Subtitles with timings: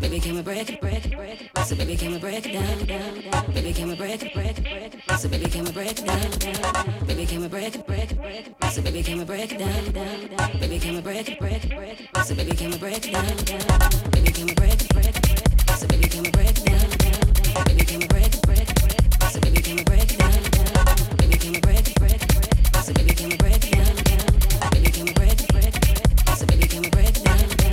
[0.00, 1.66] Baby, can we break it, break it, break it?
[1.66, 3.52] So baby, can we break it down, down?
[3.52, 5.18] Baby, can we break it, break it, break it?
[5.18, 7.06] So baby, can we break it down, down?
[7.06, 8.72] Baby, can we break it, break it, break it?
[8.72, 10.60] So baby, can we break it down, down?
[10.60, 12.24] Baby, can we break it, break it, break it?
[12.24, 14.10] So baby, can we break it down, down?
[14.12, 15.76] Baby, can we break it, break it, break it?
[15.76, 17.66] So baby, can we break it down, down, down?
[17.66, 19.32] Baby, can we break it, break it, break it?
[19.32, 21.16] So baby, can we break it down, down?
[21.18, 22.84] Baby, can we break it, break it, break it?
[22.84, 24.70] So baby, can we break it down, down?
[24.70, 26.38] Baby, can we break it, break it, break it?
[26.38, 27.68] So baby, can we break it down, down?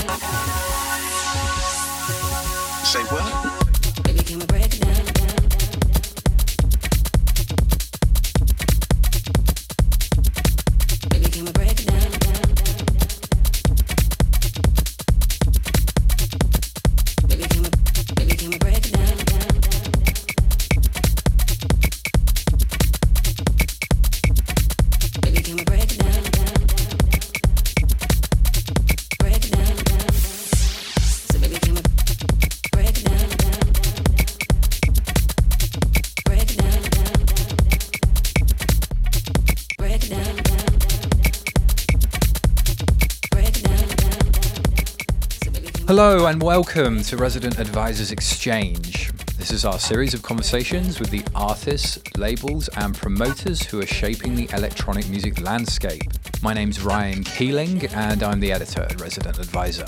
[2.96, 3.55] Say what?
[45.98, 49.14] Hello and welcome to Resident Advisors Exchange.
[49.38, 54.36] This is our series of conversations with the artists, labels, and promoters who are shaping
[54.36, 56.04] the electronic music landscape.
[56.42, 59.86] My name's Ryan Keeling, and I'm the editor at Resident Advisor.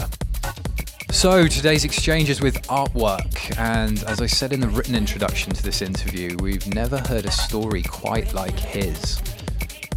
[1.12, 5.62] So, today's exchange is with artwork, and as I said in the written introduction to
[5.62, 9.22] this interview, we've never heard a story quite like his.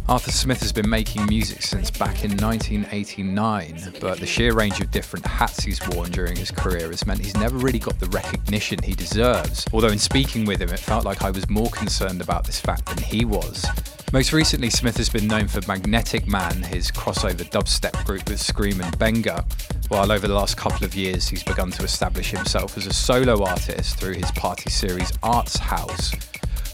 [0.09, 4.91] Arthur Smith has been making music since back in 1989, but the sheer range of
[4.91, 8.79] different hats he's worn during his career has meant he's never really got the recognition
[8.83, 9.65] he deserves.
[9.71, 12.87] Although, in speaking with him, it felt like I was more concerned about this fact
[12.87, 13.65] than he was.
[14.11, 18.83] Most recently, Smith has been known for Magnetic Man, his crossover dubstep group with Skream
[18.83, 19.45] and Benga,
[19.87, 23.45] while over the last couple of years he's begun to establish himself as a solo
[23.45, 26.11] artist through his party series Arts House.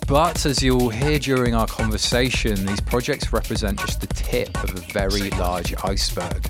[0.08, 4.80] But as you'll hear during our conversation, these projects represent just the tip of a
[4.94, 6.50] very large iceberg.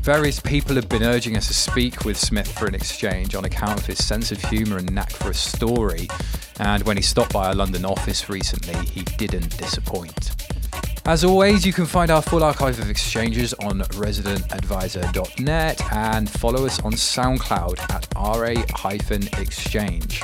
[0.00, 3.78] Various people have been urging us to speak with Smith for an exchange on account
[3.78, 6.08] of his sense of humour and knack for a story,
[6.58, 10.32] and when he stopped by our London office recently, he didn't disappoint.
[11.06, 16.80] As always, you can find our full archive of exchanges on residentadvisor.net and follow us
[16.80, 20.22] on SoundCloud at ra-exchange.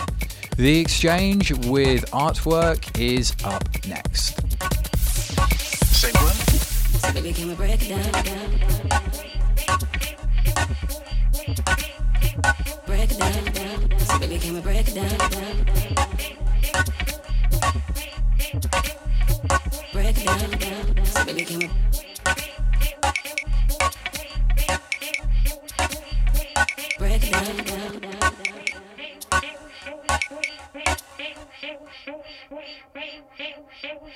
[0.56, 4.40] The exchange with artwork is up next.
[5.94, 6.46] Say what?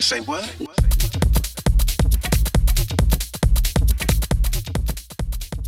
[0.01, 0.45] Say what?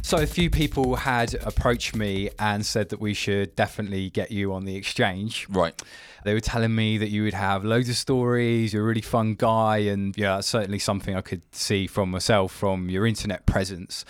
[0.02, 4.52] So, a few people had approached me and said that we should definitely get you
[4.52, 5.46] on the exchange.
[5.48, 5.80] Right.
[6.24, 9.36] They were telling me that you would have loads of stories, you're a really fun
[9.36, 14.04] guy, and yeah, that's certainly something I could see from myself from your internet presence.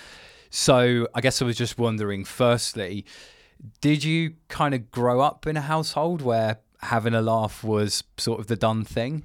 [0.50, 3.04] So, I guess I was just wondering firstly,
[3.80, 8.41] did you kind of grow up in a household where having a laugh was sort
[8.41, 9.24] of the done thing?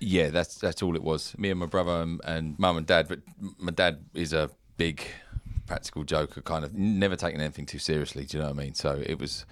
[0.00, 1.36] Yeah, that's that's all it was.
[1.38, 3.08] Me and my brother and, and mum and dad.
[3.08, 3.20] But
[3.58, 5.02] my dad is a big
[5.66, 8.24] practical joker, kind of never taking anything too seriously.
[8.24, 8.74] Do you know what I mean?
[8.74, 9.44] So it was.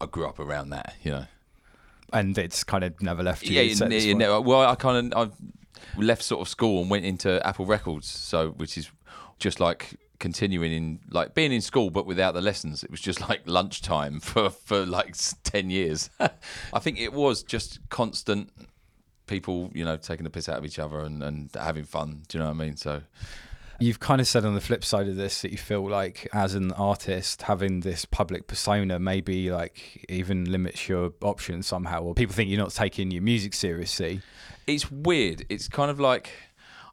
[0.00, 1.26] I grew up around that, you know.
[2.12, 3.54] And it's kind of never left you.
[3.54, 5.30] Yeah, you you, said you never- well, I kind of
[5.96, 8.90] I left sort of school and went into Apple Records, so which is
[9.38, 12.82] just like continuing in like being in school but without the lessons.
[12.82, 15.14] It was just like lunchtime for for like
[15.44, 16.10] ten years.
[16.72, 18.50] I think it was just constant
[19.26, 22.22] people, you know, taking the piss out of each other and, and having fun.
[22.28, 22.76] Do you know what I mean?
[22.76, 23.02] So
[23.78, 26.54] You've kind of said on the flip side of this that you feel like, as
[26.54, 32.34] an artist, having this public persona maybe like even limits your options somehow, or people
[32.34, 34.22] think you're not taking your music seriously.
[34.66, 35.44] it's weird.
[35.50, 36.30] It's kind of like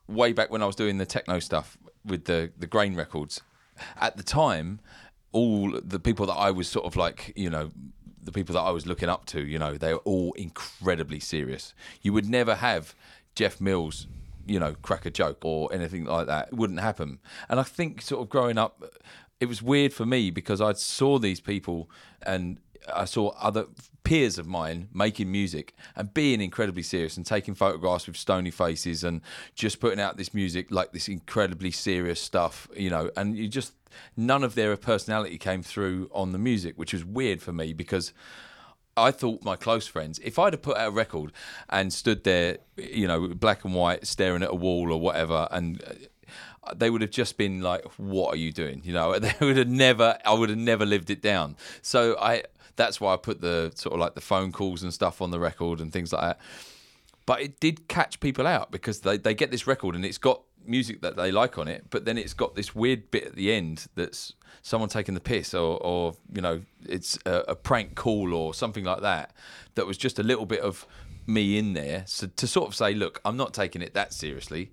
[0.07, 3.41] way back when I was doing the techno stuff with the the grain records.
[3.99, 4.81] At the time,
[5.31, 7.71] all the people that I was sort of like, you know,
[8.23, 11.73] the people that I was looking up to, you know, they were all incredibly serious.
[12.01, 12.95] You would never have
[13.35, 14.07] Jeff Mills,
[14.45, 16.49] you know, crack a joke or anything like that.
[16.49, 17.19] It wouldn't happen.
[17.49, 18.83] And I think sort of growing up,
[19.39, 21.89] it was weird for me because I saw these people
[22.21, 22.59] and
[22.93, 23.65] I saw other
[24.03, 29.03] peers of mine making music and being incredibly serious and taking photographs with stony faces
[29.03, 29.21] and
[29.55, 33.73] just putting out this music like this incredibly serious stuff, you know, and you just
[34.17, 38.13] none of their personality came through on the music, which was weird for me because
[38.95, 41.31] I thought my close friends, if I'd have put out a record
[41.69, 45.83] and stood there, you know, black and white, staring at a wall or whatever, and
[46.63, 49.57] uh, they would have just been like, "What are you doing?" You know, they would
[49.57, 50.17] have never.
[50.25, 51.57] I would have never lived it down.
[51.81, 52.43] So I.
[52.75, 55.39] That's why I put the sort of like the phone calls and stuff on the
[55.39, 56.39] record and things like that.
[57.25, 60.41] But it did catch people out because they, they get this record and it's got
[60.65, 63.51] music that they like on it, but then it's got this weird bit at the
[63.51, 68.33] end that's someone taking the piss or, or you know, it's a, a prank call
[68.33, 69.31] or something like that.
[69.75, 70.85] That was just a little bit of
[71.25, 72.03] me in there.
[72.07, 74.71] So to sort of say, look, I'm not taking it that seriously,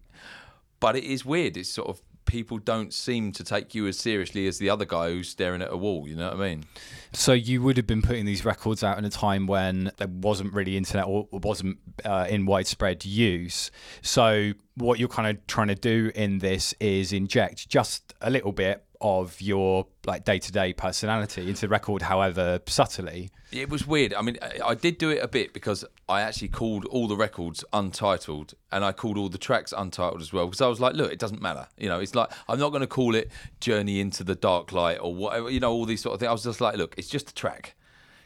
[0.79, 1.57] but it is weird.
[1.57, 5.11] It's sort of people don't seem to take you as seriously as the other guy
[5.11, 6.07] who's staring at a wall.
[6.07, 6.65] You know what I mean?
[7.13, 10.53] So you would have been putting these records out in a time when there wasn't
[10.53, 13.71] really internet or wasn't uh, in widespread use.
[14.03, 18.53] So what you're kind of trying to do in this is inject just a little
[18.53, 24.13] bit of your like day-to-day personality into the record however subtly It was weird.
[24.15, 27.17] I mean, I- I did do it a bit because I actually called all the
[27.17, 30.95] records untitled and I called all the tracks untitled as well because I was like,
[30.95, 31.67] look, it doesn't matter.
[31.79, 33.31] You know, it's like, I'm not going to call it
[33.61, 36.29] Journey into the Dark Light or whatever, you know, all these sort of things.
[36.29, 37.75] I was just like, look, it's just a track.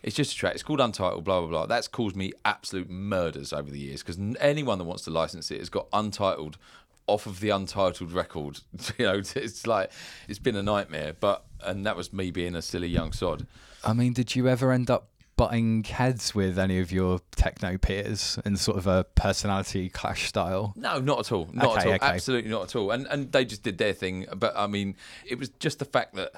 [0.02, 0.52] It's just a track.
[0.54, 1.66] It's called Untitled, blah, blah, blah.
[1.66, 5.60] That's caused me absolute murders over the years because anyone that wants to license it
[5.60, 6.58] has got Untitled
[7.06, 8.60] off of the Untitled record.
[8.98, 9.90] You know, it's like,
[10.28, 11.14] it's been a nightmare.
[11.18, 13.46] But, and that was me being a silly young sod.
[13.84, 18.38] i mean did you ever end up butting heads with any of your techno peers
[18.44, 21.48] in sort of a personality clash style No, not at all.
[21.52, 21.94] Not at Okay, all.
[21.96, 22.06] okay.
[22.06, 22.90] Absolutely not at all.
[22.92, 24.26] And and they just did their thing.
[24.36, 24.94] But I mean,
[25.26, 26.30] it was just the fact that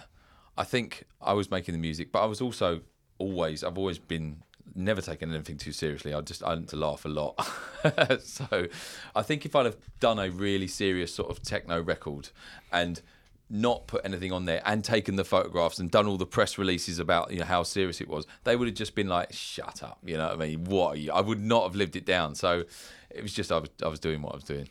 [0.56, 2.80] I think I was making the music, but I was also
[3.18, 4.42] always I've always been
[4.76, 6.14] never taken anything too seriously.
[6.14, 7.40] I just I like to laugh a lot.
[8.22, 8.68] so
[9.14, 12.30] I think if I'd have done a really serious sort of techno record
[12.72, 13.00] and
[13.48, 16.98] not put anything on there and taken the photographs and done all the press releases
[16.98, 19.98] about you know how serious it was, they would have just been like, "Shut up,"
[20.04, 20.64] you know what I mean?
[20.64, 20.98] What?
[21.12, 22.34] I would not have lived it down.
[22.34, 22.64] So
[23.10, 24.68] it was just I was I was doing what I was doing.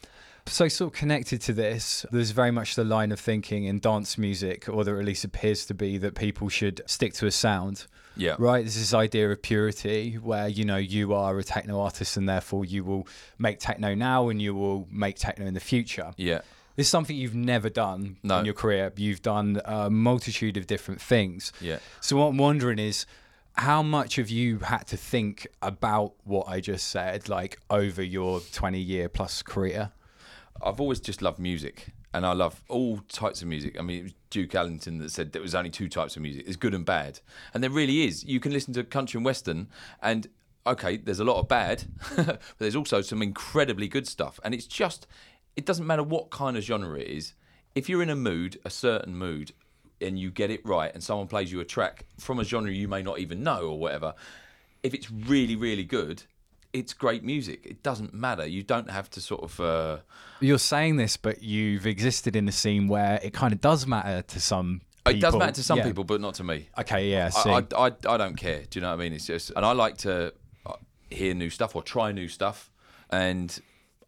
[0.47, 4.15] So, sort of connected to this, there's very much the line of thinking in dance
[4.15, 7.87] music, or there at least appears to be, that people should stick to a sound.
[8.17, 8.35] Yeah.
[8.39, 8.63] Right?
[8.63, 12.65] There's this idea of purity where, you know, you are a techno artist and therefore
[12.65, 13.07] you will
[13.37, 16.13] make techno now and you will make techno in the future.
[16.17, 16.41] Yeah.
[16.75, 18.39] This is something you've never done No.
[18.39, 18.91] in your career.
[18.97, 21.53] You've done a multitude of different things.
[21.61, 21.79] Yeah.
[22.01, 23.05] So, what I'm wondering is,
[23.53, 28.41] how much have you had to think about what I just said, like over your
[28.51, 29.91] 20 year plus career?
[30.61, 33.77] I've always just loved music, and I love all types of music.
[33.77, 36.45] I mean, it was Duke Ellington that said there was only two types of music:
[36.45, 37.19] there's good and bad,
[37.53, 38.23] and there really is.
[38.23, 39.67] You can listen to country and western,
[40.01, 40.29] and
[40.65, 41.83] okay, there's a lot of bad,
[42.15, 44.39] but there's also some incredibly good stuff.
[44.43, 45.07] And it's just,
[45.57, 47.33] it doesn't matter what kind of genre it is.
[47.75, 49.51] If you're in a mood, a certain mood,
[49.99, 52.87] and you get it right, and someone plays you a track from a genre you
[52.87, 54.13] may not even know or whatever,
[54.83, 56.23] if it's really, really good.
[56.79, 57.65] It's great music.
[57.65, 58.45] It doesn't matter.
[58.45, 59.97] You don't have to sort of uh,
[60.41, 64.21] You're saying this, but you've existed in a scene where it kind of does matter
[64.23, 64.81] to some.
[65.05, 65.85] It does matter to some Yeah.
[65.85, 66.67] people, but not to me.
[66.77, 67.29] Okay, yeah.
[67.35, 68.63] I, I, I, I don't care.
[68.69, 69.13] Do you know what I mean?
[69.13, 70.33] It's just, and I like to
[70.65, 70.73] uh,
[71.09, 72.69] hear new stuff or try new stuff.
[73.09, 73.57] And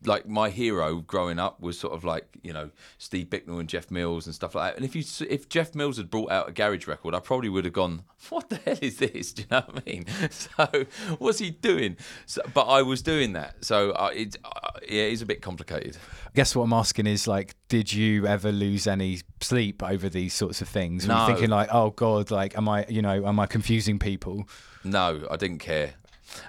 [0.08, 3.92] like my hero growing up was sort of like you know Steve Bicknell and Jeff
[3.92, 4.76] Mills and stuff like that.
[4.78, 7.66] And if you if Jeff Mills had brought out a garage record, I probably would
[7.66, 10.06] have gone, "What the hell is this?" Do you know what I mean?
[10.32, 10.86] So
[11.20, 11.98] what's he doing?
[12.26, 15.98] So, but I was doing that, so uh, it uh, yeah, it's a bit complicated.
[16.26, 20.34] I guess what I'm asking is like, did you ever lose any sleep over these
[20.34, 21.06] sorts of things?
[21.08, 21.26] Were you No.
[21.26, 24.48] thinking like, oh god, like, am I, you know, am I confusing people?
[24.84, 25.96] No, I didn't care.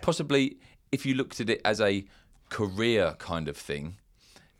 [0.02, 0.58] Possibly,
[0.92, 2.04] if you looked at it as a
[2.48, 3.96] career kind of thing,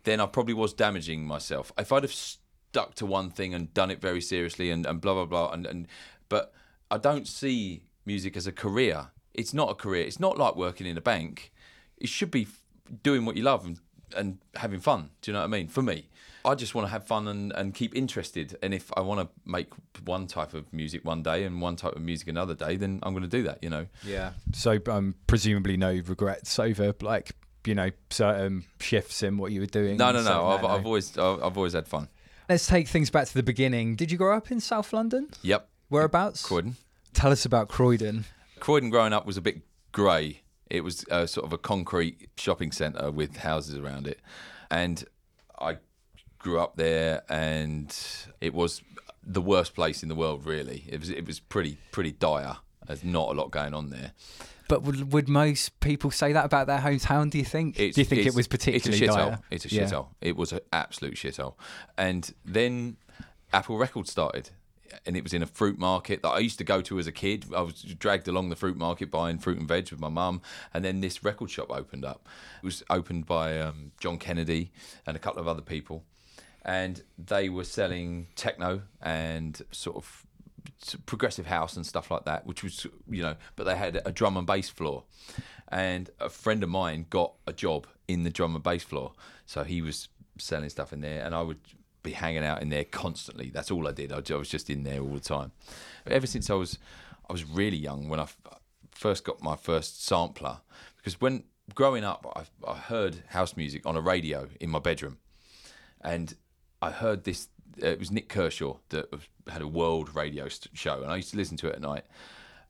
[0.03, 1.71] then I probably was damaging myself.
[1.77, 5.13] If I'd have stuck to one thing and done it very seriously and, and blah
[5.13, 5.87] blah blah, and, and
[6.29, 6.53] but
[6.91, 9.07] I don't see music as a career.
[9.33, 10.03] It's not a career.
[10.03, 11.51] It's not like working in a bank.
[11.97, 12.47] It should be
[13.03, 13.79] doing what you love and,
[14.15, 15.11] and having fun.
[15.21, 15.67] Do you know what I mean?
[15.67, 16.09] For me,
[16.43, 18.57] I just want to have fun and, and keep interested.
[18.63, 19.67] And if I want to make
[20.05, 23.13] one type of music one day and one type of music another day, then I'm
[23.13, 23.63] going to do that.
[23.63, 23.85] You know.
[24.03, 24.31] Yeah.
[24.53, 27.31] So um, presumably no regrets over like,
[27.65, 29.97] you know, certain shifts in what you were doing.
[29.97, 30.47] No, no, no.
[30.47, 32.07] I've, I've always, I've, I've always had fun.
[32.47, 33.95] Let's take things back to the beginning.
[33.95, 35.29] Did you grow up in South London?
[35.43, 35.69] Yep.
[35.89, 36.43] Whereabouts?
[36.45, 36.75] Croydon.
[37.13, 38.25] Tell us about Croydon.
[38.59, 39.61] Croydon growing up was a bit
[39.91, 40.41] grey.
[40.69, 44.19] It was uh, sort of a concrete shopping centre with houses around it,
[44.69, 45.03] and
[45.59, 45.77] I
[46.37, 47.95] grew up there, and
[48.39, 48.83] it was
[49.23, 50.45] the worst place in the world.
[50.45, 52.57] Really, it was it was pretty pretty dire.
[52.85, 54.13] There's not a lot going on there.
[54.69, 57.29] But would, would most people say that about their hometown?
[57.29, 57.75] Do you think?
[57.75, 59.41] do you think it was particularly It's a shithole.
[59.51, 59.83] It's a Yeah.
[59.83, 60.07] shithole.
[60.21, 61.55] It was an absolute shithole.
[61.97, 62.95] And then
[63.51, 64.51] Apple Records started,
[65.07, 67.11] and it was in a fruit market that I used to go to as a
[67.11, 67.47] kid.
[67.53, 70.85] I was dragged along the fruit market buying fruit and veg with my mum, and
[70.85, 72.27] then this record shop opened up.
[72.61, 74.71] It was opened by um, John Kennedy
[75.07, 76.03] and a couple of other people,
[76.63, 80.27] and they were selling techno and sort of
[81.05, 84.37] progressive house and stuff like that, which was you know, but they had a drum
[84.37, 85.03] and bass floor,
[85.69, 89.13] and a friend of mine got a job in the drum and bass floor,
[89.45, 91.59] so he was selling stuff in there, and I would
[92.01, 93.49] be hanging out in there constantly.
[93.49, 94.11] That's all I did.
[94.11, 95.51] I, was just in there all the time.
[96.07, 96.79] Ever since I was,
[97.29, 98.27] I was really young when I
[98.91, 100.61] first got my first sampler,
[100.97, 101.43] because when
[101.75, 105.17] growing up, I, I heard house music on a radio in my bedroom
[106.01, 106.35] and
[106.81, 107.47] I heard this.
[107.83, 109.09] Uh, it was Nick Kershaw that
[109.47, 112.05] had a world radio show, and I used to listen to it at night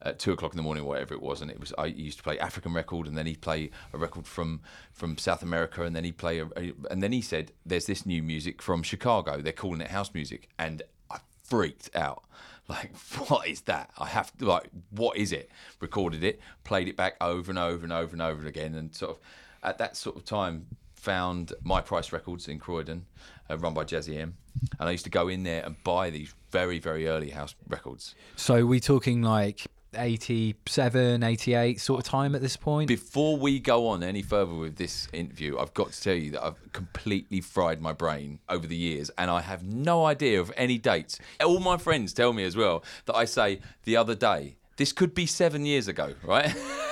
[0.01, 1.42] at two o'clock in the morning, whatever it was.
[1.42, 4.25] And it was I used to play African record, and then he'd play a record
[4.25, 4.62] from
[4.92, 6.48] from South America, and then he'd play a,
[6.89, 9.42] and then he said, "There's this new music from Chicago.
[9.42, 12.24] They're calling it house music," and I freaked out.
[12.70, 12.96] Like,
[13.28, 13.89] what is that?
[13.98, 15.50] I have to like, what is it?
[15.80, 19.10] Recorded it, played it back over and over and over and over again, and sort
[19.10, 19.20] of
[19.63, 23.08] at that sort of time found My Price Records in Croydon,
[23.50, 24.36] uh, run by Jazzy M,
[24.79, 28.15] and I used to go in there and buy these very very early house records.
[28.36, 32.88] So we talking like 87, 88 sort of time at this point?
[32.88, 36.44] Before we go on any further with this interview, I've got to tell you that
[36.44, 40.77] I've completely fried my brain over the years and I have no idea of any
[40.77, 41.20] dates.
[41.44, 45.13] All my friends tell me as well that I say the other day, this could
[45.13, 46.56] be seven years ago, right?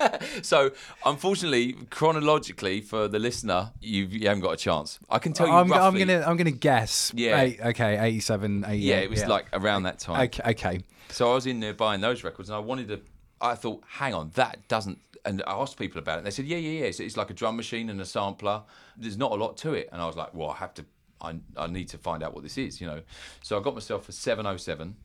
[0.42, 0.70] so,
[1.04, 4.98] unfortunately, chronologically, for the listener, you've, you haven't got a chance.
[5.10, 6.04] I can tell you I'm, I'm roughly.
[6.04, 7.12] gonna I'm gonna guess.
[7.14, 7.40] Yeah.
[7.40, 8.78] Eight- okay, 87, 88.
[8.78, 10.22] yeah, it was like around that time.
[10.22, 10.80] Okay, okay.
[11.10, 13.00] So I was in there buying those records, and I wanted to.
[13.40, 14.98] I thought, hang on, that doesn't.
[15.24, 16.18] And I asked people about it.
[16.18, 16.86] and They said, yeah, yeah, yeah.
[16.86, 18.62] It's, it's like a drum machine and a sampler.
[18.96, 19.88] There's not a lot to it.
[19.92, 20.84] And I was like, well, I have to.
[21.20, 23.02] I, I need to find out what this is, you know.
[23.42, 24.96] So I got myself a 707,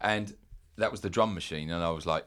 [0.00, 0.34] and
[0.76, 1.70] that was the drum machine.
[1.70, 2.24] And I was like,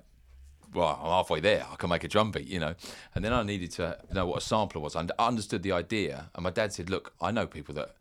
[0.77, 1.65] well, I'm halfway there.
[1.71, 2.75] I can make a drum beat, you know.
[3.15, 4.95] And then I needed to know what a sampler was.
[4.95, 6.29] I understood the idea.
[6.35, 7.95] And my dad said, look, I know people that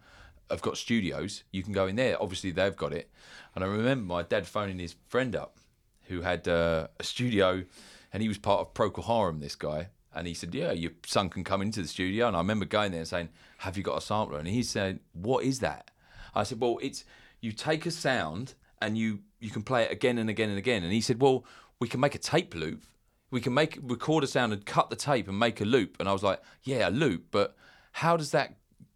[0.51, 1.43] have got studios.
[1.51, 2.21] You can go in there.
[2.23, 3.11] Obviously, they've got it.
[3.55, 5.57] And I remember my dad phoning his friend up
[6.05, 7.65] who had uh, a studio
[8.13, 9.89] and he was part of Procol Harum, this guy.
[10.15, 12.29] And he said, yeah, your son can come into the studio.
[12.29, 13.29] And I remember going there and saying,
[13.59, 14.39] have you got a sampler?
[14.39, 15.91] And he said, what is that?
[16.35, 17.05] I said, well, it's
[17.41, 20.83] you take a sound and you you can play it again and again and again.
[20.83, 21.45] And he said, well,
[21.81, 22.85] we can make a tape loop.
[23.31, 25.97] We can make record a sound and cut the tape and make a loop.
[25.99, 27.57] And I was like, yeah, a loop, but
[27.93, 28.55] how does that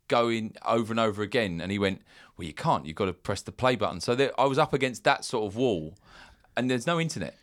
[0.08, 1.60] go in over and over again?
[1.60, 2.02] And he went,
[2.36, 2.86] well, you can't.
[2.86, 4.00] You've got to press the play button.
[4.00, 5.94] So there, I was up against that sort of wall,
[6.56, 7.36] and there's no internet.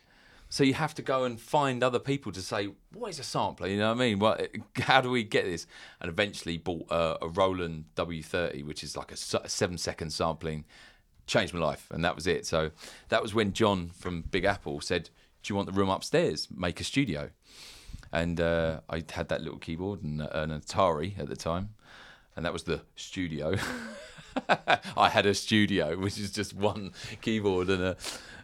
[0.50, 3.68] So you have to go and find other people to say, what is a sampler?
[3.68, 4.18] You know what I mean?
[4.18, 5.66] What, how do we get this?
[6.00, 10.64] And eventually bought a, a Roland W30, which is like a seven second sampling.
[11.26, 12.46] Changed my life, and that was it.
[12.46, 12.70] So
[13.10, 15.10] that was when John from Big Apple said, "Do
[15.48, 16.48] you want the room upstairs?
[16.54, 17.30] Make a studio."
[18.10, 21.70] And uh, I had that little keyboard and uh, an Atari at the time,
[22.36, 23.54] and that was the studio.
[24.96, 27.96] I had a studio, which is just one keyboard and a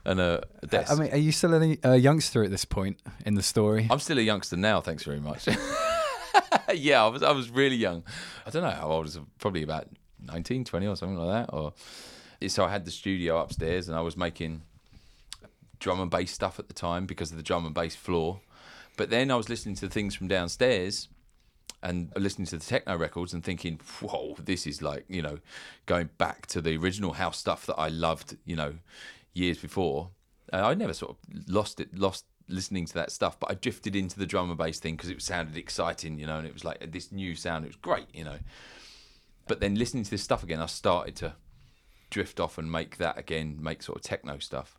[0.04, 0.92] and a desk.
[0.92, 3.87] I mean, are you still a, a youngster at this point in the story?
[3.90, 5.49] I'm still a youngster now, thanks very much.
[6.75, 8.02] yeah, I was I was really young.
[8.46, 9.88] I don't know how old I was, probably about
[10.20, 11.54] 19, 20 or something like that.
[11.54, 11.73] Or
[12.49, 14.62] so I had the studio upstairs and I was making
[15.85, 18.41] drum and bass stuff at the time because of the drum and bass floor.
[18.97, 21.09] But then I was listening to things from downstairs
[21.83, 25.41] and listening to the techno records and thinking, whoa, this is like, you know,
[25.85, 28.76] going back to the original house stuff that I loved, you know,
[29.35, 30.09] years before.
[30.50, 33.95] Uh, I never sort of lost it, lost listening to that stuff, but I drifted
[33.95, 36.64] into the drum and bass thing because it sounded exciting, you know, and it was
[36.64, 37.67] like this new sound.
[37.67, 38.38] It was great, you know.
[39.47, 41.35] But then listening to this stuff again, I started to
[42.14, 44.78] drift off and make that again, make sort of techno stuff.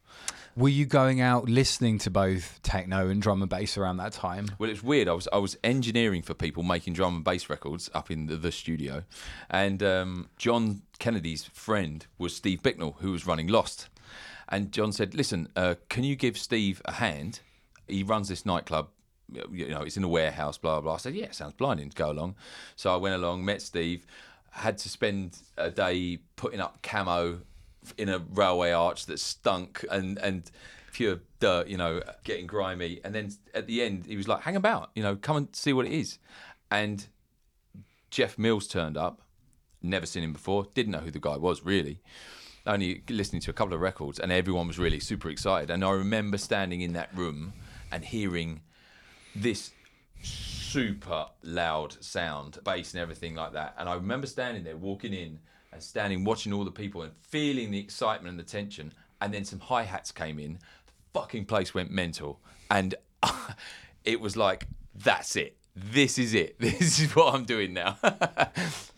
[0.56, 4.51] Were you going out listening to both techno and drum and bass around that time?
[4.58, 5.10] Well, it's weird.
[5.10, 8.38] I was I was engineering for people making drum and bass records up in the,
[8.38, 9.04] the studio,
[9.50, 13.89] and um, John Kennedy's friend was Steve Bicknell, who was running Lost.
[14.48, 17.42] And John said, "Listen, uh, can you give Steve a hand?
[17.86, 18.88] He runs this nightclub.
[19.51, 20.58] You know, it's in a warehouse.
[20.58, 21.89] Blah blah." I said, "Yeah, sounds blinding.
[21.89, 22.36] To go along."
[22.77, 24.06] So I went along, met Steve,
[24.56, 27.42] had to spend a day putting up camo
[27.98, 30.50] in a railway arch that stunk and and
[30.94, 33.02] pure dirt, you know, getting grimy.
[33.04, 35.74] And then at the end, he was like, "Hang about, you know, come and see
[35.74, 36.18] what it is."
[36.72, 37.06] And
[38.10, 39.22] Jeff Mills turned up.
[39.82, 40.66] Never seen him before.
[40.74, 42.02] Didn't know who the guy was really.
[42.68, 45.70] only listening to a couple of records, and everyone was really super excited.
[45.70, 47.54] And I remember standing in that room
[47.92, 48.62] and hearing
[49.36, 49.72] this
[50.75, 53.74] super loud sound, bass and everything like that.
[53.77, 55.39] And I remember standing there, walking in
[55.72, 58.91] and standing, watching all the people and feeling the excitement and the tension.
[59.22, 60.60] And then some hi hats came in.
[60.86, 62.94] The fucking place went mental, and
[64.03, 65.55] it was like, that's it.
[65.77, 66.58] This is it.
[66.60, 67.98] This is what I'm doing now.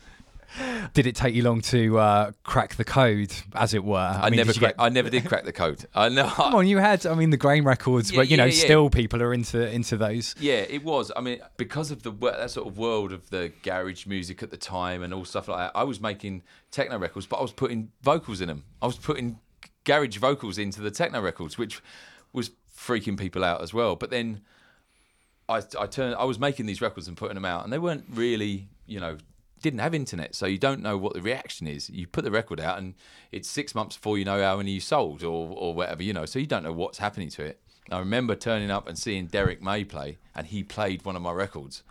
[0.94, 3.98] Did it take you long to uh, crack the code, as it were?
[3.98, 5.86] I, mean, never, did crack, get- I never did crack the code.
[5.94, 6.28] I know.
[6.36, 7.06] Come on, you had.
[7.06, 8.64] I mean, the grain records, Yeah, but you know, yeah, yeah.
[8.66, 10.36] still people are into into those.
[10.40, 11.12] Yeah, it was.
[11.16, 14.58] I mean, because of the that sort of world of the garage music at the
[14.58, 17.92] time and all stuff like that, I was making techno records, but I was putting
[18.02, 18.64] vocals in them.
[18.82, 19.40] I was putting
[19.84, 21.82] garage vocals into the techno records, which
[22.34, 23.96] was freaking people out as well.
[23.96, 24.42] But then
[25.50, 28.06] I, I turned, I was making these records and putting them out, and they weren't
[28.10, 29.18] really, you know,
[29.62, 31.90] didn't have internet, so you don't know what the reaction is.
[31.90, 32.94] You put the record out, and
[33.32, 36.26] it's six months before you know how many you sold or or whatever, you know.
[36.26, 37.60] So you don't know what's happening to it.
[37.92, 41.32] I remember turning up and seeing Derrick May play, and he played one of my
[41.32, 41.84] records,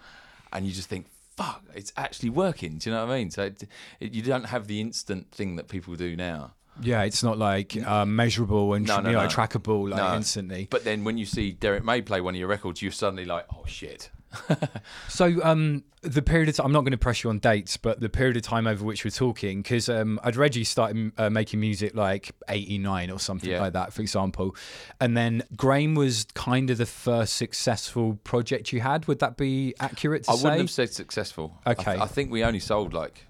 [0.52, 1.06] and you just think,
[1.36, 3.30] "Fuck, it's actually working." Do you know what I mean?
[3.30, 3.62] So it,
[4.00, 6.52] it, you don't have the instant thing that people do now.
[6.82, 9.28] Yeah, it's not like uh, measurable and No, no, you know no.
[9.30, 10.68] trackable like instantly.
[10.70, 13.46] But then when you see Derrick May play one of your records, you're suddenly like,
[13.50, 14.10] "Oh shit."
[15.08, 18.00] So um, the period of time, I'm not going to press you on dates, but
[18.00, 21.30] the period of time over which we're talking, because um, I'd read you started uh,
[21.30, 23.60] making music like 89 or something Yeah.
[23.60, 24.54] like that, for example.
[25.00, 29.06] And then Grain was kind of the first successful project you had.
[29.08, 30.42] Would that be accurate to I say?
[30.44, 31.58] wouldn't have said successful.
[31.64, 32.00] I, th- Okay.
[32.00, 33.26] I think we only sold like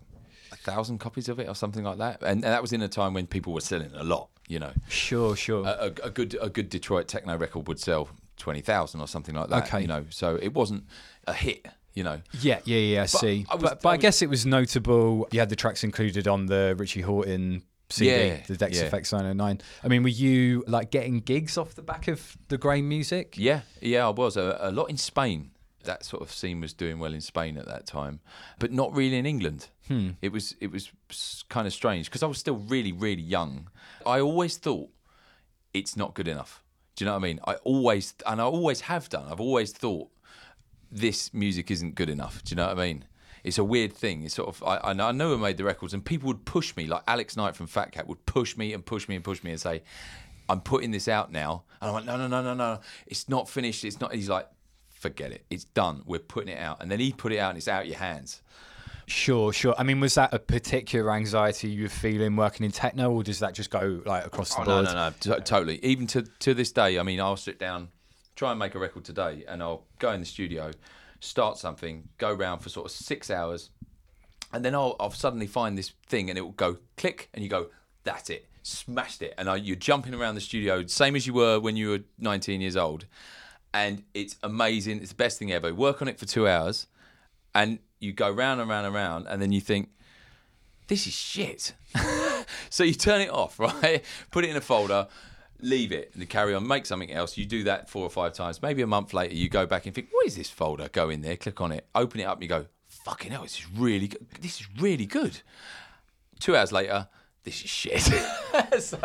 [0.53, 2.89] a thousand copies of it or something like that, and, and that was in a
[2.89, 4.29] time when people were selling a lot.
[4.49, 5.67] You know, Sure, sure.
[5.67, 9.35] a, a, a good a good Detroit techno record would sell twenty thousand or something
[9.35, 9.65] like that.
[9.65, 9.81] Okay.
[9.83, 10.85] you know, so it wasn't
[11.27, 11.67] a hit.
[11.95, 13.03] You know, Yeah, yeah, yeah.
[13.05, 15.27] I see, I was- but but I I guess it was notable.
[15.33, 18.85] You had the tracks included on the Richie Hawtin CD, Yeah, the Decks yeah.
[18.85, 19.63] Effects 909.
[19.83, 23.37] I mean, were you like getting gigs off the back of the Grain music?
[23.39, 25.53] Yeah, yeah, I was a, a lot in Spain.
[25.85, 28.21] That sort of scene was doing well in Spain at that time,
[28.59, 29.69] but not really in England.
[29.89, 30.11] Hmm.
[30.21, 30.91] It was it was
[31.49, 33.71] kind of strange because I was still really really young.
[34.05, 34.91] I always thought
[35.73, 36.63] it's not good enough.
[36.97, 37.41] Do you know what I mean?
[37.47, 39.27] I always and I always have done.
[39.31, 40.09] I've always thought
[40.91, 42.43] this music isn't good enough.
[42.43, 43.05] Do you know what I mean?
[43.45, 44.25] It's a weird thing.
[44.25, 46.87] It's sort of I, I know- I made the records, and people would push me.
[46.87, 49.51] Like Alex Knight from Fat Cat would push me and push me and push me
[49.53, 49.83] and say,
[50.49, 52.81] "I'm putting this out now," and I'm like, "No, no, no, no, no.
[53.07, 53.85] It's not finished.
[53.85, 54.49] It's not." He's like,
[54.89, 55.45] "Forget it.
[55.51, 56.03] It's done.
[56.07, 58.43] We're putting it out." And then he put it out, and it's out your hands.
[59.09, 59.75] Sure, sure.
[59.79, 63.39] I mean, was that a particular anxiety you were feeling working in techno, or does
[63.39, 64.85] that just go like across the Oh, no, board?
[64.87, 65.85] no, no, to- totally.
[65.85, 67.89] Even to to this day, I mean, I'll sit down,
[68.35, 70.73] try and make a record today, and I'll go in the studio,
[71.21, 73.71] start something, go round for sort of six hours,
[74.53, 77.49] and then I'll, I'll suddenly find this thing, and it will go click, and you
[77.49, 77.69] go,
[78.03, 81.61] that's it, smashed it, and I, you're jumping around the studio, same as you were
[81.61, 83.07] when you were 19 years old,
[83.73, 84.99] and it's amazing.
[85.01, 85.73] It's the best thing ever.
[85.73, 86.87] Work on it for two hours,
[87.55, 89.91] and you go round and round and round, and then you think,
[90.89, 91.75] this is shit.
[92.71, 94.05] so you turn it off, right?
[94.31, 95.09] Put it in a folder,
[95.61, 96.67] leave it, and carry on.
[96.67, 97.37] Make something else.
[97.37, 98.63] You do that four or five times.
[98.63, 101.23] Maybe a month later, you go back and think, "What is this folder?" Go in
[101.23, 104.09] there, click on it, open it up, and you go, "Fucking hell, this is really
[104.09, 104.27] good.
[104.41, 105.41] This is really good."
[106.41, 107.09] Two hours later.
[107.43, 108.01] This is shit.
[108.81, 108.99] so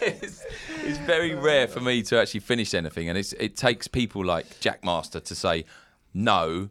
[0.00, 0.42] it's,
[0.82, 4.48] it's very rare for me to actually finish anything, and it's, it takes people like
[4.60, 5.66] Jackmaster to say,
[6.14, 6.70] "No,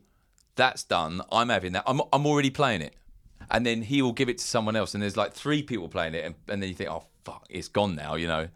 [0.55, 1.21] that's done.
[1.31, 1.83] I'm having that.
[1.87, 2.95] I'm, I'm already playing it.
[3.49, 4.93] And then he will give it to someone else.
[4.93, 6.25] And there's like three people playing it.
[6.25, 8.47] And, and then you think, oh, fuck, it's gone now, you know?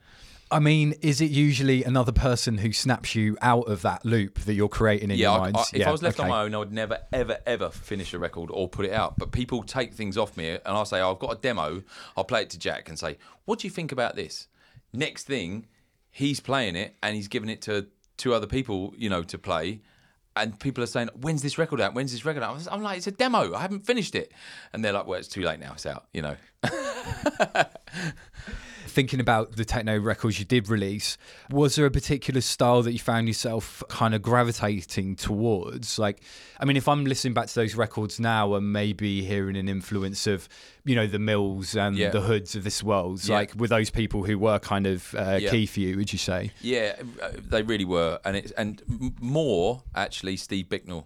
[0.51, 4.53] I mean, is it usually another person who snaps you out of that loop that
[4.53, 5.57] you're creating in Yeah, your mind?
[5.73, 6.25] If I was left okay.
[6.25, 9.17] on my own, I would never, ever, ever finish a record or put it out.
[9.17, 11.81] But people take things off me, and I'll say, oh, I've got a demo.
[12.15, 14.47] I'll play it to Jack and say, what do you think about this?
[14.93, 15.65] Next thing,
[16.11, 19.81] he's playing it and he's giving it to two other people, you know, to play.
[20.37, 21.93] And people are saying, when's this record out?
[21.93, 22.67] When's this record out?
[22.69, 23.53] I'm like, it's a demo.
[23.53, 24.33] I haven't finished it.
[24.73, 25.73] And they're like, well, it's too late now.
[25.73, 26.35] It's out, you know.
[28.95, 31.17] Thinking about the techno records you did release,
[31.51, 35.99] was there a particular style that you found yourself kind of gravitating towards?
[35.99, 36.21] Like,
[36.61, 40.27] I mean, if I'm listening back to those records now and maybe hearing an influence
[40.27, 40.47] of,
[40.85, 42.09] you know, the Mills and Yeah.
[42.11, 43.35] the Hoods of this world, Yeah.
[43.35, 45.51] like with those people who were kind of uh, Yeah.
[45.51, 46.51] key for you, would you say?
[46.61, 48.81] Yeah, uh, they really were, and it's and
[49.19, 50.37] more actually.
[50.37, 51.05] Steve Bicknell,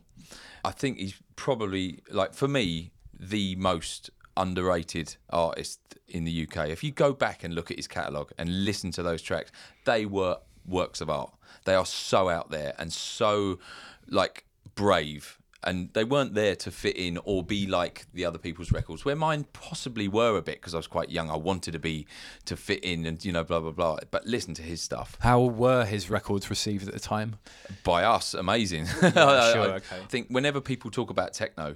[0.64, 6.70] I think he's probably like for me the most underrated artist in the UK.
[6.70, 9.52] If you go back and look at his catalogue and listen to those tracks,
[9.86, 11.34] they were works of art.
[11.66, 13.60] They are so out there and so
[14.08, 18.72] like brave and they weren't there to fit in or be like the other people's
[18.72, 19.04] records.
[19.04, 21.30] Where mine possibly were a bit because I was quite young.
[21.30, 22.08] I wanted to be
[22.46, 23.98] to fit in, and you know, blah blah blah.
[24.10, 27.36] But listen to his stuff How were his records received at the time?
[27.84, 28.86] by us, amazing.
[29.00, 29.98] sure, I, okay.
[30.02, 31.76] I think whenever people talk about techno,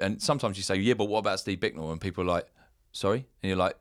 [0.00, 2.46] and sometimes you say, "Yeah, but what about Steve Bicknell?" and people are like,
[2.92, 3.76] "Sorry," and you're like,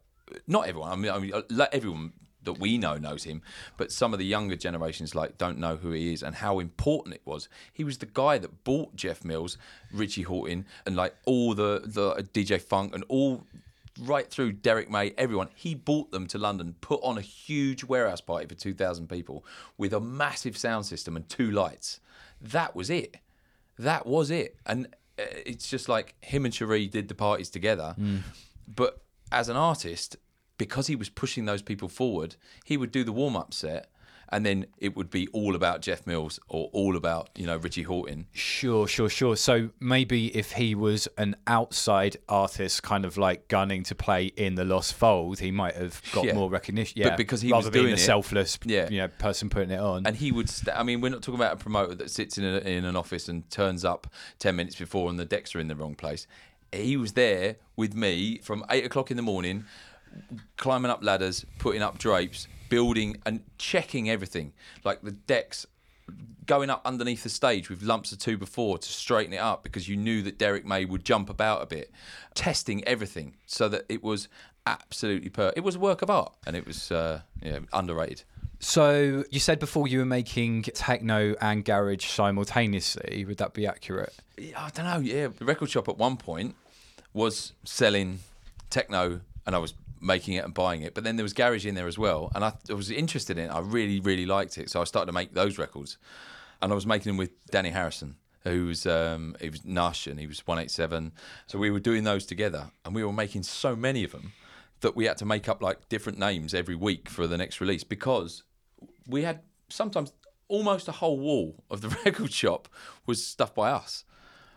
[0.48, 0.92] "Not everyone.
[0.92, 3.42] I mean, I mean, uh, everyone." That we know knows him,
[3.76, 7.14] but some of the younger generations like don't know who he is and how important
[7.14, 7.50] it was.
[7.74, 9.58] He was the guy that bought Jeff Mills,
[9.92, 13.44] Richie Hawtin, and like all the the DJ Funk and all
[14.00, 15.50] right through Derrick May, everyone.
[15.56, 19.46] He bought them to London, put on a huge warehouse party for 2,000 people
[19.78, 22.00] with a massive sound system and two lights.
[22.42, 23.18] That was it.
[23.78, 24.58] That was it.
[24.66, 27.96] And uh, Uh, it's just like him and Cherie did the parties together.
[28.00, 28.22] Mm.
[28.68, 29.02] But
[29.32, 30.16] as an artist,
[30.58, 33.92] because he was pushing those people forward, he would do the warm up set.
[34.32, 37.84] And then it would be all about Jeff Mills or all about, you know, Richie
[37.86, 38.26] Hawtin.
[38.32, 39.36] Sure, sure, sure.
[39.36, 44.54] So maybe if he was an outside artist, kind of like gunning to play in
[44.54, 46.36] the Lost Fold, he might have got Yeah.
[46.36, 47.02] more recognition.
[47.02, 48.88] But Yeah, because he rather was being doing the it- selfless, Yeah.
[48.92, 50.06] you know, person putting it on.
[50.06, 50.48] and he would.
[50.48, 52.96] St- I mean, we're not talking about a promoter that sits in a, in an
[52.96, 54.06] office and turns up
[54.38, 56.28] ten minutes before, and the decks are in the wrong place.
[56.72, 59.66] He was there with me from eight o'clock in the morning,
[60.58, 64.54] climbing up ladders, putting up drapes, building and checking everything,
[64.84, 65.66] like the decks.
[66.46, 69.88] Going up underneath the stage with lumps of two before to straighten it up because
[69.88, 71.92] you knew that Derrick May would jump about a bit,
[72.34, 74.28] testing everything so that it was
[74.66, 75.54] absolutely per.
[75.56, 78.24] It was a work of art and it was uh, yeah underrated.
[78.60, 83.26] so you said before you were making techno and garage simultaneously.
[83.26, 84.14] Would that be accurate?
[84.58, 84.98] I don't know.
[85.00, 86.56] Yeah, the record shop at one point
[87.14, 88.20] was selling
[88.72, 90.94] techno, and I was making it and buying it.
[90.94, 93.46] But then there was garage in there as well, and I, I was interested in
[93.46, 93.50] it.
[93.50, 95.98] I really, really liked it, so I started to make those records,
[96.62, 98.16] and I was making them with Danny Harrison.
[98.44, 101.12] Who was um, he was Nush and he was one eight seven,
[101.46, 104.32] so we were doing those together, and we were making so many of them
[104.82, 107.84] that we had to make up like different names every week for the next release
[107.84, 108.44] because
[109.08, 110.14] we had sometimes
[110.48, 112.68] almost a whole wall of the record shop
[113.06, 114.04] was stuff by us.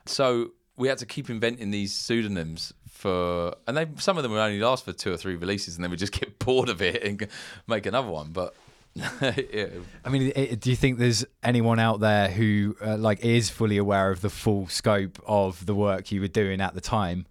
[0.06, 4.38] So we had to keep inventing these pseudonyms for, and they some of them would
[4.38, 7.02] only last for two or three releases, and then we just get bored of it
[7.02, 7.26] and
[7.66, 8.30] make another one.
[8.30, 8.54] But
[8.94, 9.66] yeah,
[10.04, 14.10] I mean, do you think there's anyone out there who uh, like is fully aware
[14.10, 17.26] of the full scope of the work you were doing at the time?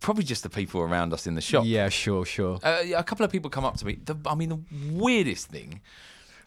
[0.00, 1.64] probably just the people around us in the shop.
[1.66, 2.58] Yeah, sure, sure.
[2.62, 3.98] Uh, a couple of people come up to me.
[4.02, 4.60] The, I mean, the
[4.92, 5.82] weirdest thing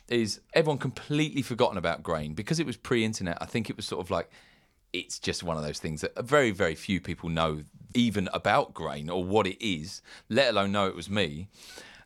[0.10, 3.38] is everyone completely forgotten about grain because it was pre-internet.
[3.40, 4.30] I think it was sort of like
[4.92, 9.10] it's just one of those things that very, very few people know even about grain
[9.10, 11.48] or what it is, let alone know it was me.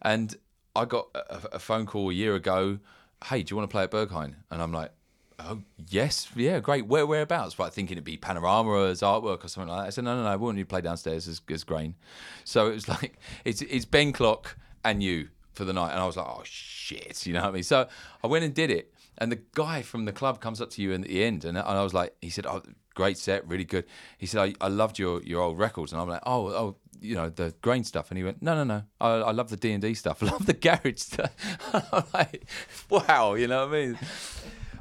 [0.02, 0.36] And
[0.76, 2.80] I got a, a phone call a year ago.
[3.26, 4.36] Hey, do you want to play at Berghain?
[4.52, 4.92] And I'm like,
[5.40, 6.88] Oh yes, yeah, great.
[6.88, 7.54] Where whereabouts?
[7.56, 9.88] But thinking it'd be panorama as artwork or something like that.
[9.88, 10.38] I said no, no, no.
[10.38, 11.96] Want you play downstairs as, as grain.
[12.44, 16.06] So it was like it's it's Ben Klock and you for the night, and I
[16.06, 17.64] was like, oh shit, you know what I mean?
[17.64, 17.88] So
[18.24, 20.92] I went and did it, and the guy from the club comes up to you
[20.92, 22.62] in the end, and, and I was like, he said, oh,
[22.98, 23.86] great set, really good.
[24.18, 27.14] He said, I, I loved your your old records, and I'm like, oh, oh, you
[27.14, 29.72] know the grain stuff, and he went, no, no, no, I, I love the D
[29.72, 31.32] and D stuff, I love the garage stuff.
[31.94, 32.46] I'm like,
[32.90, 34.00] wow, you know what I mean?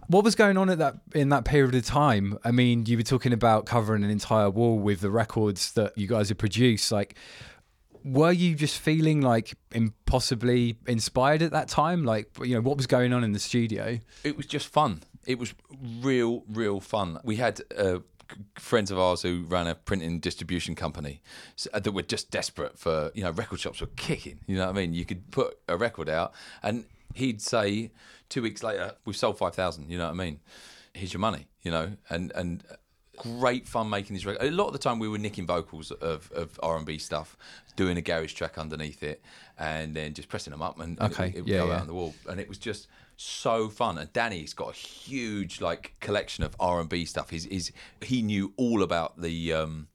[0.09, 2.39] What was going on at that in that period of time?
[2.43, 6.07] I mean, you were talking about covering an entire wall with the records that you
[6.07, 6.91] guys had produced.
[6.91, 7.17] Like,
[8.03, 12.05] were you just feeling like impossibly inspired at that time?
[12.05, 13.99] Like, you know, what was going on in the studio?
[14.25, 15.03] it was just fun.
[15.27, 15.55] It was
[16.01, 17.19] real, real fun.
[17.25, 17.99] We had uh,
[18.57, 21.23] friends of ours who ran a printing distribution company
[21.73, 24.41] uh, that were just desperate for, you know, record shops were kicking.
[24.47, 24.95] You know what I mean?
[24.95, 26.85] You could put a record out and
[27.15, 27.91] he'd say
[28.29, 29.91] two weeks later, we've sold 5,000.
[29.91, 30.41] You know what I mean?
[30.93, 31.93] Here's your money, you know?
[32.09, 32.63] And, and,
[33.19, 34.47] Great fun making these records.
[34.47, 37.35] A lot of the time, we were nicking vocals of, of R and B stuff,
[37.75, 39.23] doing a garage track underneath it,
[39.59, 41.75] and then just pressing them up, and, Okay, it, would yeah, go yeah.
[41.77, 42.15] out on the wall.
[42.29, 43.99] And it was just so fun.
[43.99, 47.31] And Danny's got a huge like collection of R and B stuff.
[47.31, 49.53] He's, he's he knew all about the.
[49.53, 49.89] Um,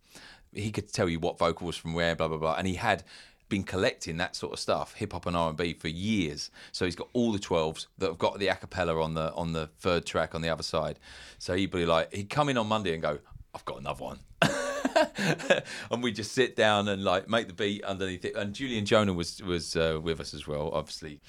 [0.54, 3.04] he could tell you what vocal was from where, blah blah blah, and he had
[3.52, 6.50] been collecting that sort of stuff, hip hop and R and B, for years.
[6.72, 9.68] So he's got all the twelves that have got the acapella on the on the
[9.80, 11.00] third track on the other side.
[11.38, 13.20] So he'd be like, he'd come in on Monday and go,
[13.54, 14.20] "I've got another one."
[15.92, 18.36] and we just sit down and like make the beat underneath it.
[18.36, 21.22] And Julian Jonah was was uh, with us as well, obviously.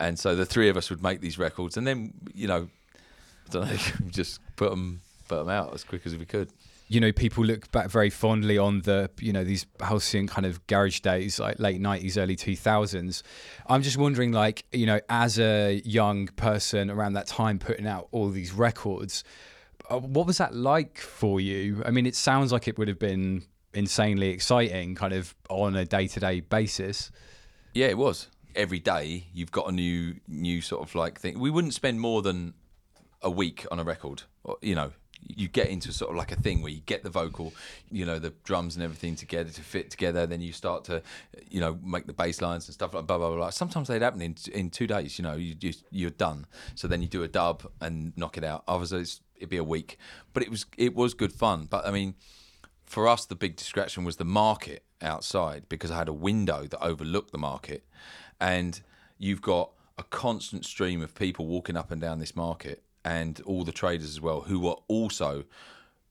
[0.00, 2.68] And so the three of us would make these records, and then you know,
[3.48, 3.76] I don't know,
[4.10, 6.50] just put them put them out as quick as we could.
[6.90, 10.66] you know, people look back very fondly on the, you know, these halcyon kind of
[10.66, 13.22] garage days, like late nineties, early two thousands.
[13.66, 18.08] I'm just wondering, like, you know, as a young person around that time, putting out
[18.10, 19.22] all these records,
[19.90, 21.82] uh, what was that like for you?
[21.84, 25.84] I mean, it sounds like it would have been insanely exciting, kind of on a
[25.84, 27.10] day to day basis.
[27.74, 28.28] Yeah, it was.
[28.54, 31.38] Every day you've got a new new sort of like thing.
[31.38, 32.54] We wouldn't spend more than
[33.22, 34.22] a week on a record.
[34.44, 34.92] Or, you know,
[35.26, 37.52] you get into sort of like a thing where you get the vocal,
[37.90, 40.26] you know, the drums and everything together to fit together.
[40.26, 41.02] Then you start to,
[41.50, 43.50] you know, make the bass lines and stuff like blah blah blah.
[43.50, 45.18] Sometimes they'd happen in in two days.
[45.18, 46.46] You know, you just you're done.
[46.74, 48.64] So then you do a dub and knock it out.
[48.68, 49.98] Others it'd be a week,
[50.32, 51.66] but it was it was good fun.
[51.68, 52.14] But I mean,
[52.84, 56.82] for us, the big distraction was the market outside because I had a window that
[56.82, 57.84] overlooked the market,
[58.40, 58.80] and
[59.18, 63.64] you've got a constant stream of people walking up and down this market and all
[63.64, 65.44] the traders as well who are also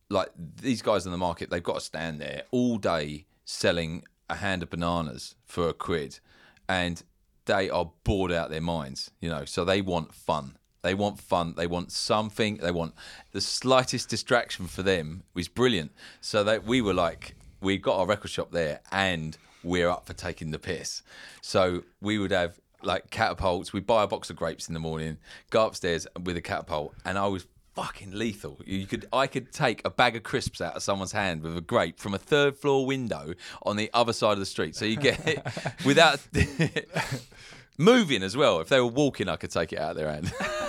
[0.10, 0.30] like
[0.62, 4.63] these guys in the market they've got to stand there all day selling a hand
[4.63, 6.20] of bananas for a quid
[6.68, 7.04] and
[7.46, 10.58] they are bored out their minds you know so they want fun.
[10.88, 11.54] They want fun.
[11.58, 12.58] They want something.
[12.58, 12.94] They want
[13.34, 15.92] the slightest distraction for them was brilliant.
[16.22, 20.13] So that we were like we got our record shop there and we're up for
[20.13, 21.02] taking the piss
[21.41, 23.74] so we would have like catapults.
[23.74, 25.17] We'd buy a box of grapes in the morning,
[25.50, 28.60] go upstairs with a catapult, and I was fucking lethal.
[28.65, 31.62] You could, I could take a bag of crisps out of someone's hand with a
[31.62, 34.76] grape from a third floor window on the other side of the street.
[34.76, 35.46] So you get it
[35.86, 36.20] without
[37.78, 38.60] moving as well.
[38.62, 40.34] If they were walking, I could take it out of their hand.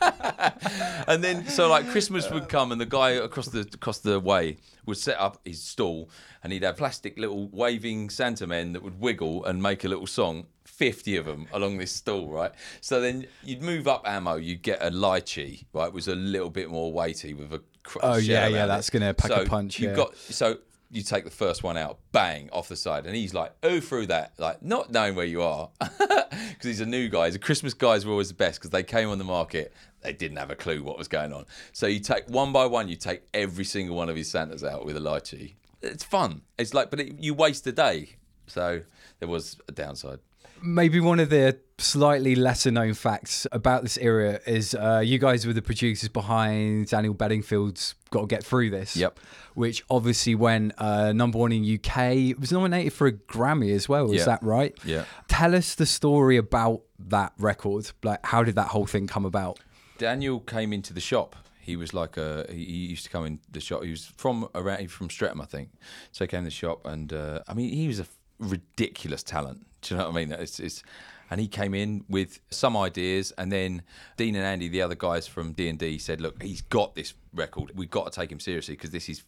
[1.06, 4.56] and then so like Christmas would come and the guy across the across the way
[4.86, 6.10] would set up his stall
[6.42, 10.06] and he'd have plastic little waving Santa men that would wiggle and make a little
[10.06, 10.46] song.
[10.64, 12.50] 50 of them along this stall, right?
[12.80, 15.86] So then you'd move up ammo, you'd get a lychee, right?
[15.86, 19.14] It was a little bit more weighty with a cr- Oh, yeah, yeah, that's gonna
[19.14, 19.96] pack a punch, You've yeah.
[19.96, 20.58] got so
[20.94, 24.06] you take the first one out, bang, off the side, and he's like, oh, through
[24.06, 27.30] that, like not knowing where you are, because he's a new guy.
[27.30, 30.36] The Christmas guys were always the best because they came on the market, they didn't
[30.36, 31.46] have a clue what was going on.
[31.72, 34.86] So you take one by one, you take every single one of his Santas out
[34.86, 35.54] with a lychee.
[35.82, 36.42] It's fun.
[36.58, 38.10] It's like, but it, you waste a day.
[38.46, 38.82] So
[39.18, 40.20] there was a downside.
[40.64, 45.46] Maybe one of the slightly lesser known facts about this era is uh, you guys
[45.46, 48.96] were the producers behind Daniel Bedingfield's Got to Get Through This.
[48.96, 49.20] Yep.
[49.54, 51.98] Which obviously went uh, number one in UK.
[52.30, 54.10] It was nominated for a Grammy as well.
[54.10, 54.24] Is Yeah.
[54.24, 54.74] that right?
[54.84, 55.04] Yeah.
[55.28, 57.90] Tell us the story about that record.
[58.02, 59.58] Like, how did that whole thing come about?
[59.98, 61.36] Daniel came into the shop.
[61.60, 62.46] He was like a.
[62.50, 63.84] He used to come in the shop.
[63.84, 65.70] He was from around from Streatham, I think.
[66.12, 68.06] So he came to the shop, and uh, I mean, he was a
[68.38, 69.66] ridiculous talent.
[69.82, 70.32] Do you know what I mean?
[70.32, 70.82] It's, it's
[71.30, 73.82] and he came in with some ideas, and then
[74.16, 77.14] Dean and Andy, the other guys from D and D, said, "Look, he's got this
[77.34, 77.72] record.
[77.74, 79.22] We've got to take him seriously because this is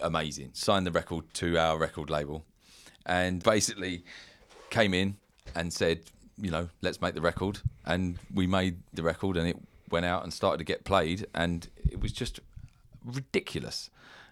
[0.00, 2.44] amazing." Signed the record to our record label,
[3.04, 4.04] and basically
[4.70, 5.16] came in
[5.54, 6.00] and said,
[6.40, 7.60] you know, let's make the record.
[7.84, 9.56] And we made the record and it
[9.90, 11.26] went out and started to get played.
[11.34, 12.40] And it was just
[13.04, 13.90] ridiculous.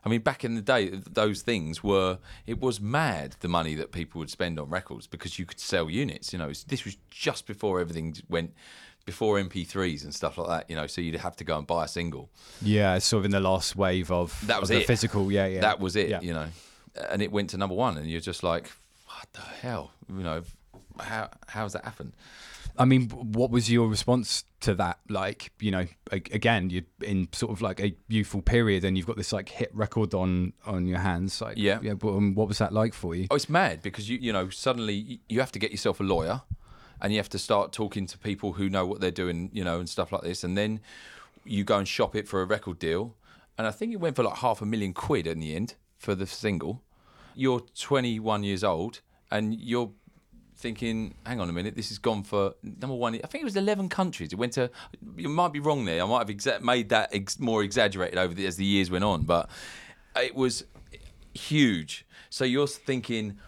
[0.09, 3.93] I mean, back in the day, those things were, it was mad the money that
[3.93, 6.33] people would spend on records because you could sell units.
[6.33, 8.55] You know, this was just before everything went,
[9.05, 11.85] before MP3s and stuff like that, you know, so you'd have to go and buy
[11.85, 12.31] a single.
[12.63, 14.87] Yeah, sort of in the last wave of That was of the it.
[14.87, 15.31] physical.
[15.31, 15.61] Yeah, yeah.
[15.61, 16.21] That was it, Yeah.
[16.23, 16.47] you know.
[17.11, 18.71] And it went to number one, and you're just like,
[19.07, 19.93] what the hell?
[20.09, 20.43] You know,
[21.01, 22.13] how how's that happened?
[22.79, 25.01] I mean, what was your response to that?
[25.09, 29.17] Like, you know, again, you're in sort of like a youthful period, and you've got
[29.17, 31.41] this like hit record on on your hands.
[31.41, 31.81] Like, Yeah.
[31.83, 31.95] yeah.
[31.95, 33.27] But um, what was that like for you?
[33.31, 36.43] Oh, it's mad because you you know suddenly you have to get yourself a lawyer,
[37.01, 39.79] and you have to start talking to people who know what they're doing, you know,
[39.81, 40.81] and stuff like this, and then
[41.45, 43.17] you go and shop it for a record deal,
[43.57, 46.15] and I think it went for like half a million quid in the end for
[46.15, 46.83] the single.
[47.35, 49.93] You're 21 years old, and you're
[50.59, 53.15] thinking, hang on a minute, this has gone for number one.
[53.15, 54.33] I think it was 11 countries.
[54.33, 54.71] It went to.
[55.17, 56.03] You might be wrong there.
[56.03, 59.05] I might have exa- made that ex- more exaggerated over the, as the years went
[59.05, 59.49] on, but
[60.17, 60.65] it was
[61.33, 62.05] huge.
[62.29, 63.39] So you're thinking,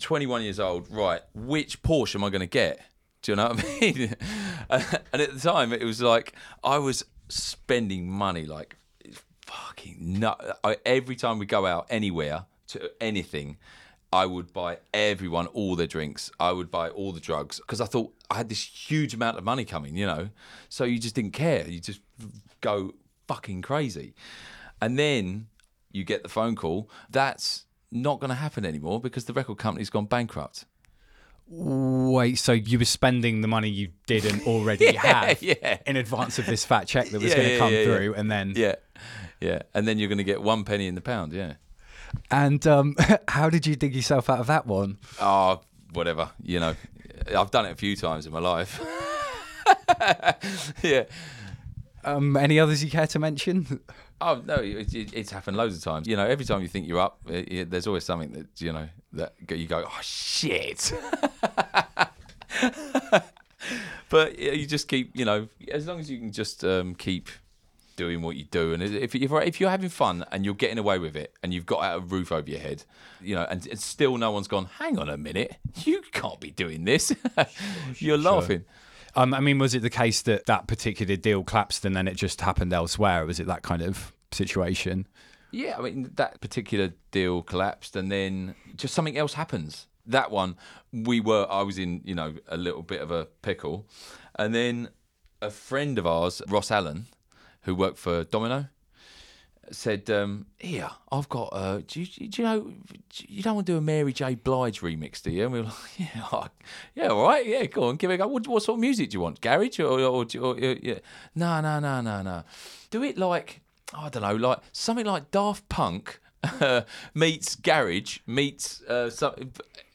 [0.00, 1.20] 21 years old, right?
[1.34, 2.80] Which Porsche am I going to get?
[3.22, 4.16] Do you know what I mean?
[4.70, 6.32] and at the time, it was like
[6.64, 8.76] I was spending money like
[9.46, 10.58] fucking nut.
[10.64, 13.58] I, every time we go out anywhere to anything,
[14.12, 16.30] I would buy everyone all their drinks.
[16.40, 19.44] I would buy all the drugs because I thought I had this huge amount of
[19.44, 20.30] money coming, you know.
[20.68, 21.66] So you just didn't care.
[21.68, 22.00] You just
[22.60, 22.94] go
[23.28, 24.14] fucking crazy.
[24.82, 25.46] And then
[25.92, 26.90] you get the phone call.
[27.08, 30.64] That's not going to happen anymore because the record company's gone bankrupt.
[31.52, 35.78] Wait, so you were spending the money you didn't already have yeah.
[35.84, 37.84] in advance of this fat check that was Yeah, going to yeah, come yeah, yeah.
[37.84, 38.74] through, and then Yeah,
[39.40, 39.62] yeah.
[39.74, 41.32] And then you're going to get one penny in the pound.
[41.32, 41.54] Yeah.
[42.30, 42.96] And um,
[43.28, 44.98] how did you dig yourself out of that one?
[45.20, 45.60] Oh,
[45.92, 46.30] whatever.
[46.42, 46.74] You know,
[47.36, 48.80] I've done it a few times in my life.
[50.82, 51.04] yeah.
[52.04, 53.80] Um, any others you care to mention?
[54.22, 56.06] Oh no, it, it, it's happened loads of times.
[56.08, 58.72] You know, every time you think you're up, it, it- there's always something that you
[58.72, 60.92] know that you go, oh shit.
[64.08, 67.28] but you just keep, you know, as long as you can just um, keep
[68.00, 70.78] doing what you do, and if if you're, if you're having fun and you're getting
[70.78, 72.82] away with it, and you've got out a roof over your head,
[73.20, 76.50] you know, and, and still no one's gone, hang on a minute, you can't be
[76.50, 77.12] doing this.
[77.98, 78.64] you're laughing.
[79.16, 82.14] Um, I mean, was it the case that that particular deal collapsed and then it
[82.14, 83.26] just happened elsewhere?
[83.26, 85.06] Was it that kind of situation?
[85.50, 89.88] Yeah, I mean that particular deal collapsed, and then just something else happens.
[90.06, 90.56] That one,
[90.90, 91.46] we were.
[91.50, 93.86] I was in, you know, a little bit of a pickle,
[94.36, 94.88] and then
[95.42, 97.06] a friend of ours, Ross Allen,
[97.70, 98.66] who worked for Domino,
[99.70, 101.50] said, um, "Here, I've got.
[101.52, 102.72] Uh, do, you, do you know?
[103.14, 104.34] You don't want to do a Mary J.
[104.34, 106.48] Blige remix, do you?" And we were like, "Yeah,
[106.94, 108.28] yeah, all right, yeah, go on, give it a go.
[108.28, 109.40] What, what sort of music do you want?
[109.40, 110.98] Garage or, or, or, or yeah?
[111.34, 112.42] No, no, no, no, no.
[112.90, 116.20] Do it like." I don't know, like something like Daft Punk
[117.14, 119.10] meets Garage meets uh,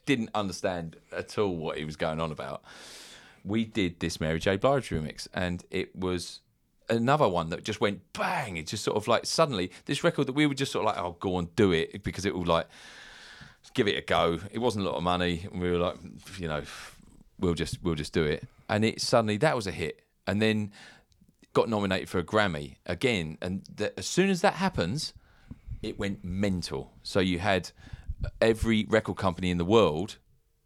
[0.06, 2.62] didn't understand at all what he was going on about.
[3.46, 4.58] We did this Mary J.
[4.58, 6.42] Blige remix, and it was
[6.90, 8.58] another one that just went bang.
[8.58, 11.04] It just sort of like suddenly this record that we were just sort of like,
[11.04, 12.68] oh, go and do it because it will like
[13.74, 14.40] give it a go.
[14.52, 15.98] It wasn't a lot of money, and we were like,
[16.38, 16.62] you know,
[17.40, 18.48] we'll just we'll just do it.
[18.70, 20.72] And it suddenly that was a hit, and then
[21.54, 23.38] got nominated for a Grammy again.
[23.42, 25.14] And th- as soon as that happens,
[25.82, 26.92] it went mental.
[27.04, 27.72] So you had
[28.42, 30.18] every record company in the world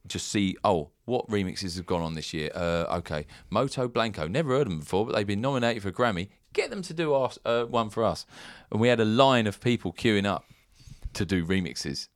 [0.08, 2.52] just see, oh, what remixes have gone on this year?
[2.54, 6.30] Uh, okay, Moto Blanco, never heard them before, but they've been nominated for a Grammy.
[6.54, 8.26] Get them to do our, uh, one for us.
[8.72, 10.46] And we had a line of people queuing up
[11.14, 12.08] to do remixes.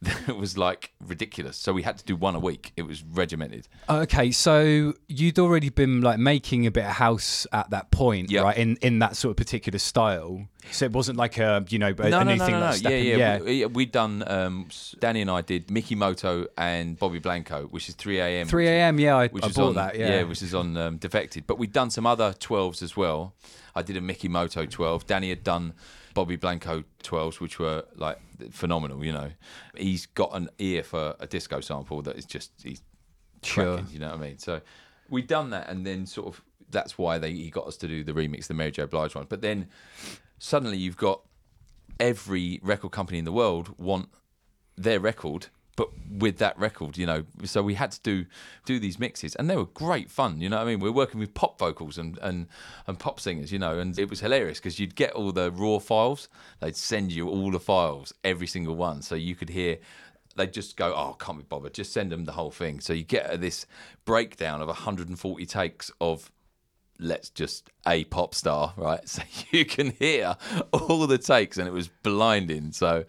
[0.00, 1.56] That was like ridiculous.
[1.56, 2.72] So we had to do one a week.
[2.76, 3.66] It was regimented.
[3.88, 8.42] Okay, so you'd already been like making a bit of house at that point, Yeah.
[8.42, 8.56] right?
[8.56, 10.46] In in that sort of particular style.
[10.70, 12.60] So it wasn't like a you know a, no, a no, new no, thing no,
[12.60, 12.76] like no.
[12.76, 13.06] stepping.
[13.06, 13.38] Yeah, yeah.
[13.38, 13.66] yeah.
[13.66, 14.22] We, we'd done.
[14.26, 14.68] Um,
[15.00, 18.46] Danny and I did Mickey Moto and Bobby Blanco, which is 3 a.m.
[18.46, 19.00] 3 a.m.
[19.00, 19.98] Yeah, I, which I is bought on, that.
[19.98, 21.44] Yeah, which is on um, Defected.
[21.46, 23.34] But we'd done some other 12s as well.
[23.74, 25.06] I did a Mickey Moto 12.
[25.06, 25.74] Danny had done
[26.18, 28.18] Bobby Blanco 12s, which were like
[28.50, 29.04] phenomenal.
[29.04, 29.30] You know,
[29.76, 32.82] he's got an ear for a disco sample that is just he's
[33.44, 33.76] Sure.
[33.76, 34.38] cracking, You know what I mean?
[34.38, 34.60] So
[35.08, 38.02] we'd done that, and then sort of that's why they he got us to do
[38.02, 38.86] the remix, the Mary J.
[38.86, 39.26] Blige one.
[39.28, 39.68] But then
[40.40, 41.20] suddenly you've got
[42.00, 44.08] every record company in the world want
[44.76, 45.46] their record
[45.78, 48.26] but with that record you know so we had to do
[48.64, 50.80] do these mixes and they were great fun you know i mean?
[50.80, 52.48] We are working with pop vocals and and,
[52.88, 55.78] and pop singers you know and it was hilarious because you'd get all the raw
[55.78, 59.78] files they'd send you all the files every single one so you could hear
[60.34, 62.80] they'd just go oh can't be bothered just send them the whole thing.
[62.80, 63.66] So you get this
[64.04, 66.30] breakdown of 140 takes of
[66.98, 69.00] let's just a pop star, right?
[69.08, 70.36] So you can hear
[70.72, 72.72] all the takes, and it was blinding.
[72.72, 73.04] So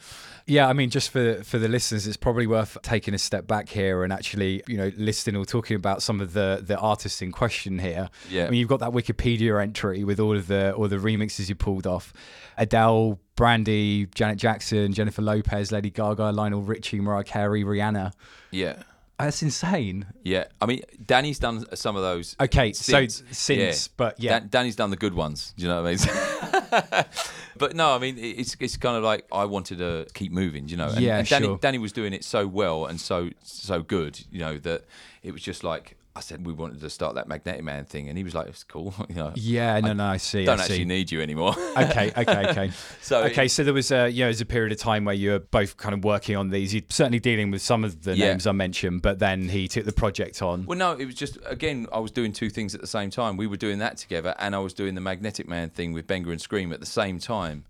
[0.46, 3.70] Yeah, I mean, just for for the listeners, it's probably worth taking a step back
[3.70, 7.32] here and actually, you know, listing or talking about some of the the artists in
[7.32, 8.10] question here.
[8.30, 8.48] Yeah.
[8.48, 11.56] I mean, you've got that Wikipedia entry with all of the all the remixes you
[11.56, 12.14] pulled off:
[12.58, 18.14] Adele, Brandy, Janet Jackson, Jennifer Lopez, Lady Gaga, Lionel Richie, Mariah Carey, Rihanna.
[18.52, 18.84] yeah.
[19.20, 20.06] That's insane.
[20.24, 22.38] Yeah, I mean, Danny's done some of those.
[22.40, 24.40] Okay, so since, since, but yeah.
[24.40, 25.54] Dan- Danny's done the good ones.
[25.58, 27.06] Do you know what I mean?
[27.58, 30.70] but no, I mean, it's it's kind of like I wanted to keep moving.
[30.70, 31.58] You know, and, Yeah, and Danny, sure.
[31.58, 34.22] Danny was doing it so well and so so good.
[34.32, 34.86] You know that
[35.22, 38.18] it was just like I said, we wanted to start that Magnetic Man thing, and
[38.18, 40.42] he was like, "It's cool." You know, Yeah, no, no, I see.
[40.42, 40.86] I don't I actually see.
[40.86, 41.56] need you anymore.
[41.78, 42.72] okay, okay, okay.
[43.02, 45.16] So okay, so there was a you know, there was a period of time where
[45.16, 46.74] you were both kind of working on these.
[46.74, 48.30] You're certainly dealing with some of the Yeah.
[48.32, 50.66] names I mentioned, but then he took the project on.
[50.66, 53.38] Well, no, it was just again, I was doing two things at the same time.
[53.38, 56.30] We were doing that together, and I was doing the Magnetic Man thing with Benga
[56.32, 57.64] and Skream at the same time.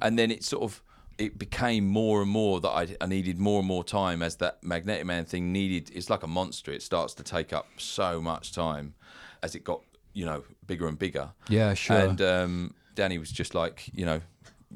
[0.00, 0.82] And then it sort of
[1.18, 4.62] it became more and more that I, I needed more and more time as that
[4.62, 5.90] Magnetic Man thing needed.
[5.94, 6.72] It's like a monster.
[6.72, 8.94] It starts to take up so much time
[9.42, 9.80] as it got
[10.12, 11.30] you know bigger and bigger.
[11.48, 11.96] Yeah, sure.
[11.96, 14.20] And um, Danny was just like you know.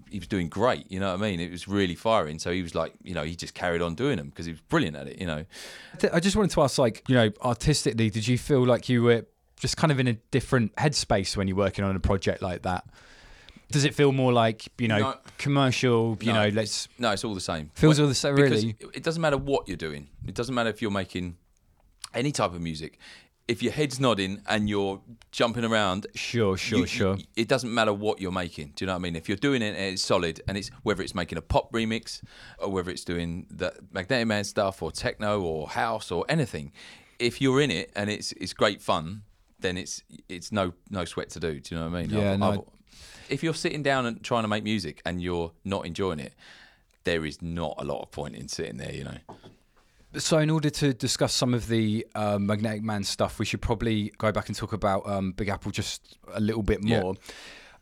[0.08, 1.40] He was doing great, you know what I mean.
[1.40, 4.18] It was really firing, so he was like, you know, he just carried on doing
[4.18, 5.44] them because he was brilliant at it, you know.
[6.12, 9.26] I just wanted to ask, like, you know, artistically, did you feel like you were
[9.56, 12.84] just kind of in a different headspace when you're working on a project like that?
[13.70, 15.14] Does it feel more like you know No.
[15.38, 16.18] commercial?
[16.20, 16.42] You No.
[16.44, 17.70] know, let's No, it's all the same.
[17.74, 18.76] Feels Well, all the same, really?
[18.94, 20.08] It doesn't matter what you're doing.
[20.26, 21.36] It doesn't matter if you're making
[22.14, 22.98] any type of music.
[23.48, 25.00] If your head's nodding and you're
[25.32, 27.16] jumping around, sure, sure, you- sure.
[27.16, 28.72] you- it doesn't matter what you're making.
[28.76, 29.16] Do you know what I mean?
[29.16, 32.22] If you're doing it and it's solid, and it's whether it's making a pop remix
[32.58, 36.70] or whether it's doing the Magnetic Man stuff or techno or house or anything,
[37.18, 39.22] if you're in it and it's it's great fun,
[39.58, 41.58] then it's it's no no sweat to do.
[41.58, 42.10] Do you know what I mean?
[42.10, 42.66] Yeah, no.
[43.30, 46.34] If you're sitting down and trying to make music and you're not enjoying it,
[47.04, 48.92] there is not a lot of point in sitting there.
[48.92, 49.18] You know.
[50.16, 54.12] So, in order to discuss some of the uh, Magnetic Man stuff, we should probably
[54.18, 57.00] go back and talk about um, Big Apple just a little bit Yeah.
[57.00, 57.14] more.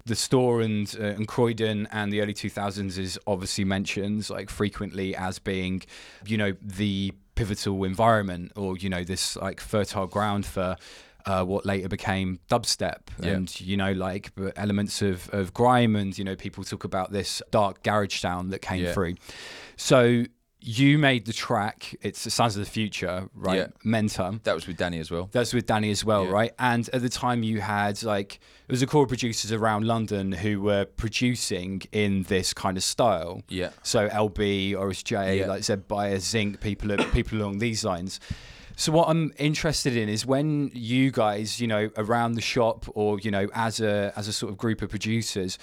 [0.04, 5.14] The store and uh, and Croydon and the early 2000s is obviously mentioned like frequently
[5.16, 5.82] as being,
[6.26, 10.76] you know, the pivotal environment or you know this like fertile ground for
[11.28, 13.32] uh, what later became dubstep Yeah.
[13.34, 17.42] and you know like elements of, of grime and you know people talk about this
[17.50, 18.92] dark garage sound that came Yeah.
[18.94, 19.14] through.
[19.76, 20.24] So
[20.60, 21.94] you made the track.
[22.02, 23.58] It's the Sounds of the Future, right?
[23.58, 23.66] Yeah.
[23.84, 24.40] Mentor.
[24.42, 25.28] That was with Danny as well.
[25.30, 26.32] That's with Danny as well, Yeah.
[26.32, 26.52] right?
[26.58, 30.32] And at the time, you had like it was a core of producers around London
[30.32, 33.42] who were producing in this kind of style.
[33.48, 33.70] Yeah.
[33.84, 35.46] So LB, Oris Jay, Yeah.
[35.46, 38.18] like Zed Bias, Zinc, people people along these lines.
[38.78, 43.18] So what I'm interested in is when you guys, you know, around the shop or
[43.18, 45.58] you know, as a as a sort of group of producers,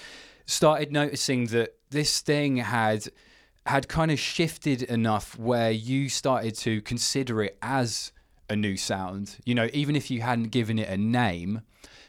[0.45, 3.07] started noticing that this thing had
[3.66, 8.11] had kind of shifted enough where you started to consider it as
[8.49, 9.38] a new sound.
[9.45, 11.61] You know, even if you hadn't given it a name,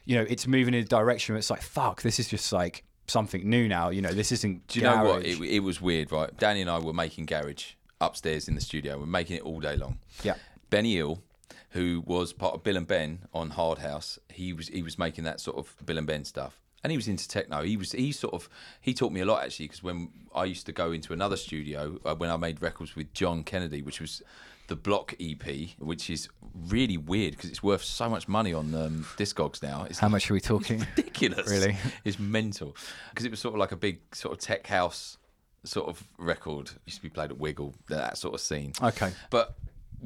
[0.06, 2.82] you know, it's moving in a direction where it's like, fuck, this is just like
[3.06, 3.90] something new now.
[3.90, 4.66] You know, this isn't.
[4.66, 5.22] Do you know what?
[5.22, 5.40] garage.
[5.40, 6.36] It, it was weird, right?
[6.36, 8.98] Danny and I were making garage upstairs in the studio.
[8.98, 9.98] We're making it all day long.
[10.24, 10.34] Yeah.
[10.70, 11.22] Benny Ill,
[11.70, 15.24] who was part of Bill and Ben on Hard House, he was he was making
[15.24, 17.62] that sort of Bill and Ben stuff, and he was into techno.
[17.62, 18.48] He was he sort of
[18.80, 21.98] he taught me a lot actually because when I used to go into another studio
[22.04, 24.22] uh, when I made records with John Kennedy, which was
[24.68, 26.28] the Block EP, which is
[26.68, 29.86] really weird because it's worth so much money on um, Discogs now.
[29.88, 30.84] It's How much are we talking?
[30.96, 31.48] ridiculous.
[31.48, 31.76] Really?
[32.04, 32.76] It's mental.
[33.10, 35.18] Because it was sort of like a big sort of tech house
[35.64, 36.70] sort of record.
[36.86, 38.72] Used to be played at Wiggle, that sort of scene.
[38.82, 39.12] Okay.
[39.30, 39.56] But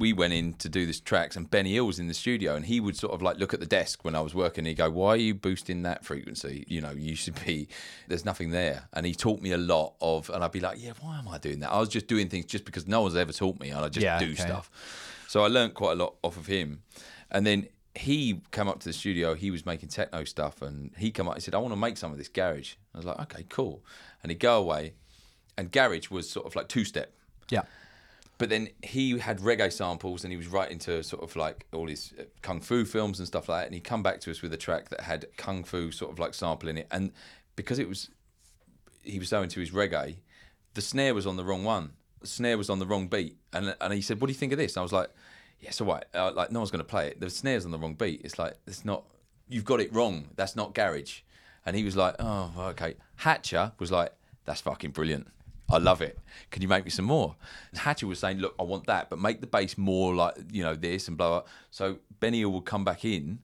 [0.01, 2.65] we went in to do this tracks and Benny Ill was in the studio and
[2.65, 4.77] he would sort of like look at the desk when I was working and he'd
[4.77, 6.65] go, Why are you boosting that frequency?
[6.67, 7.69] You know, you should be
[8.09, 8.89] there's nothing there.
[8.91, 11.37] And he taught me a lot of and I'd be like, Yeah, why am I
[11.37, 11.71] doing that?
[11.71, 14.03] I was just doing things just because no one's ever taught me and I just
[14.03, 14.35] Yeah, do okay.
[14.35, 14.69] stuff.
[15.29, 16.81] So I learned quite a lot off of him.
[17.29, 21.11] And then he came up to the studio, he was making techno stuff, and he
[21.11, 22.73] come up and said, I want to make some of this garage.
[22.93, 23.83] I was like, okay, cool.
[24.23, 24.93] And he'd go away,
[25.57, 27.13] and garage was sort of like two step.
[27.49, 27.63] yeah.
[28.41, 31.87] But then he had reggae samples and he was right into sort of like all
[31.87, 33.65] his uh, kung fu films and stuff like that.
[33.67, 36.17] And he'd come back to us with a track that had kung fu sort of
[36.17, 36.87] like sample in it.
[36.89, 37.11] And
[37.55, 38.09] because it was,
[39.03, 40.15] he was so into his reggae,
[40.73, 41.91] the snare was on the wrong one.
[42.21, 43.37] The snare was on the wrong beat.
[43.53, 44.75] And and he said, What do you think of this?
[44.75, 45.11] And I was like,
[45.59, 46.05] Yes, all right.
[46.11, 47.19] Uh, like, no one's going to play it.
[47.19, 48.21] The snare's on the wrong beat.
[48.23, 49.03] It's like, it's not,
[49.49, 50.29] you've got it wrong.
[50.35, 51.19] That's not garage.
[51.63, 52.95] And he was like, Oh, okay.
[53.19, 54.13] Hatcha was like,
[54.45, 55.27] That's fucking brilliant.
[55.71, 56.19] I love it.
[56.51, 57.35] Can you make me some more?
[57.71, 60.63] And Hatcha was saying, look, I want that, but make the bass more like, you
[60.63, 61.49] know, this and blah, blah.
[61.71, 63.39] So Benny would come back in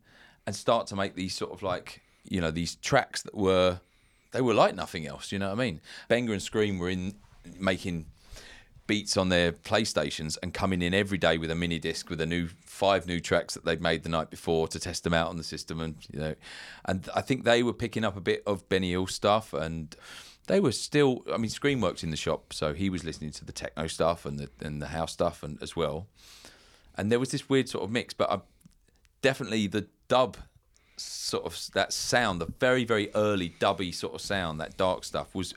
[0.45, 3.79] and start to make these sort of like, you know, these tracks that were,
[4.31, 5.31] they were like nothing else.
[5.31, 5.81] You know what I mean?
[6.07, 7.13] Benga and Skream were in
[7.59, 8.05] making
[8.87, 12.25] beats on their PlayStations and coming in every day with a mini disc with a
[12.25, 15.35] new five new tracks that they'd made the night before to test them out on
[15.35, 16.35] the system and you know
[16.85, 19.93] and I think they were picking up a bit of Benny Ill stuff and
[20.47, 23.45] they were still I mean Skream worked in the shop so he was listening to
[23.45, 26.07] the techno stuff and the and the house stuff and as well
[26.95, 28.39] and there was this weird sort of mix but I
[29.21, 30.37] definitely the dub
[30.95, 35.35] sort of that sound the very very early dubby sort of sound that dark stuff
[35.35, 35.53] was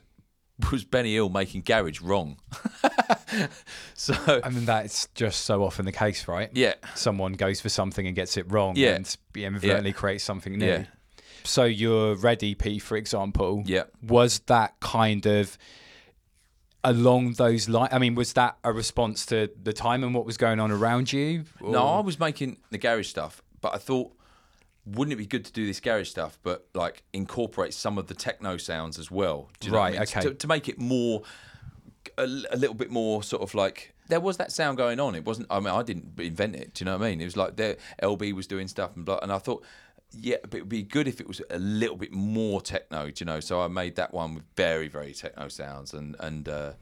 [0.70, 2.36] was Benny Ill making garage wrong
[3.94, 4.14] so
[4.44, 6.50] I mean, that's just so often the case, right?
[6.52, 6.74] Yeah.
[6.94, 8.96] Someone goes for something and gets it wrong Yeah.
[8.96, 10.66] and inadvertently creates something new.
[10.66, 10.84] Yeah.
[11.44, 13.84] So your Red EP, for example, Yeah.
[14.02, 15.56] was that kind of
[16.84, 17.90] along those lines?
[17.92, 21.12] I mean, was that a response to the time and what was going on around
[21.12, 21.44] you?
[21.60, 24.12] No, I was making the garage stuff, but I thought,
[24.86, 28.14] wouldn't it be good to do this garage stuff, but like incorporate some of the
[28.14, 29.50] techno sounds as well?
[29.62, 30.02] You know what I Right, mean?
[30.02, 30.20] okay.
[30.22, 31.22] To, to make it more,
[32.16, 35.14] a, a little bit more sort of like there was that sound going on.
[35.14, 35.46] It wasn't.
[35.50, 36.74] I mean, I didn't invent it.
[36.74, 37.20] Do you know what I mean?
[37.20, 39.64] It was like there, LB was doing stuff and blah, and I thought.
[40.12, 43.40] Yeah, but it'd be good if it was a little bit more techno, you know.
[43.40, 46.72] So I made that one with very, very techno sounds, and and uh,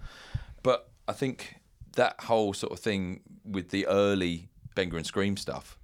[0.62, 1.57] but I think
[1.97, 5.79] that whole sort of thing with the early Benga and Skream stuff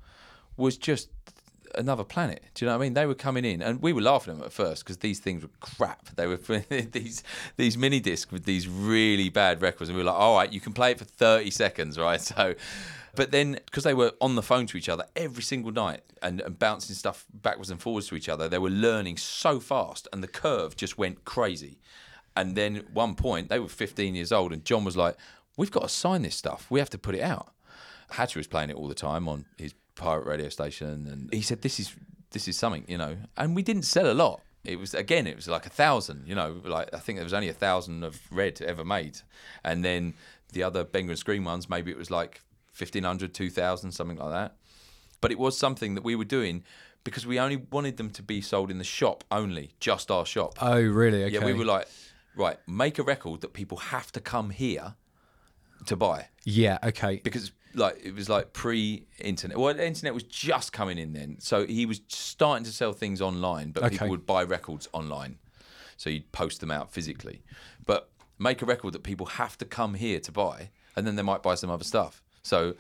[0.57, 1.09] was just
[1.77, 2.43] another planet.
[2.55, 2.95] Do you know what I mean?
[2.95, 5.43] They were coming in, and we were laughing at them at first because these things
[5.43, 6.15] were crap.
[6.17, 6.37] They were
[6.69, 7.23] these
[7.57, 10.61] these mini discs with these really bad records, and we were like, "All right, you
[10.61, 12.55] can play it for thirty seconds, right?" So,
[13.15, 16.41] but then because they were on the phone to each other every single night and,
[16.41, 20.23] and bouncing stuff backwards and forwards to each other, they were learning so fast, and
[20.23, 21.79] the curve just went crazy.
[22.37, 25.17] And then one point, they were 15 years old, and John was like,
[25.57, 26.67] "We've got to sign this stuff.
[26.71, 27.53] We have to put it out."
[28.13, 31.63] Hatcha was playing it all the time on his pirate radio station, and he said,
[31.63, 31.95] "This is
[32.31, 33.17] this is something, you know.
[33.37, 34.43] And we didn't sell a lot.
[34.65, 36.61] It was again, it was like a thousand, you know.
[36.65, 39.21] Like I think there was only a thousand of Red ever made,
[39.63, 40.15] and then
[40.53, 42.41] the other Benga Skream ones, maybe it was like
[42.77, 44.57] 1500, 2000, something like that.
[45.21, 46.65] But it was something that we were doing
[47.05, 50.59] because we only wanted them to be sold in the shop only, just our shop.
[50.61, 51.25] Oh, really?
[51.25, 51.35] Okay.
[51.35, 51.87] Yeah, we were like,
[52.35, 54.95] right, make a record that people have to come here
[55.87, 57.21] to buy yeah, okay.
[57.23, 59.59] because like it was like pre-internet.
[59.59, 63.21] Well, the internet was just coming in then, so he was starting to sell things
[63.21, 63.91] online, but Okay.
[63.91, 65.39] people would buy records online,
[65.97, 67.43] so you'd post them out physically.
[67.85, 71.23] But make a record that people have to come here to buy, and then they
[71.23, 72.23] might buy some other stuff.
[72.45, 72.75] So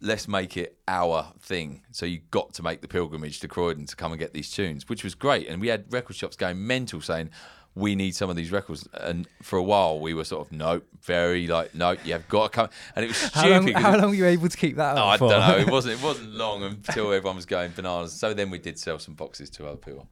[0.00, 1.82] let's make it our thing.
[1.92, 4.88] So you got to make the pilgrimage to Croydon to come and get these tunes,
[4.88, 5.46] which was great.
[5.48, 7.30] And we had record shops going mental saying.
[7.76, 10.82] We need some of these records, and for a while we were sort of no,
[11.02, 13.36] very like no, you've got to come, and it was stupid.
[13.36, 15.28] How long, how long were you able to keep that Oh, up I for?
[15.30, 15.56] don't know.
[15.56, 16.00] It wasn't.
[16.00, 18.12] It wasn't long until everyone was going bananas.
[18.12, 20.08] So then we did sell some boxes to other people.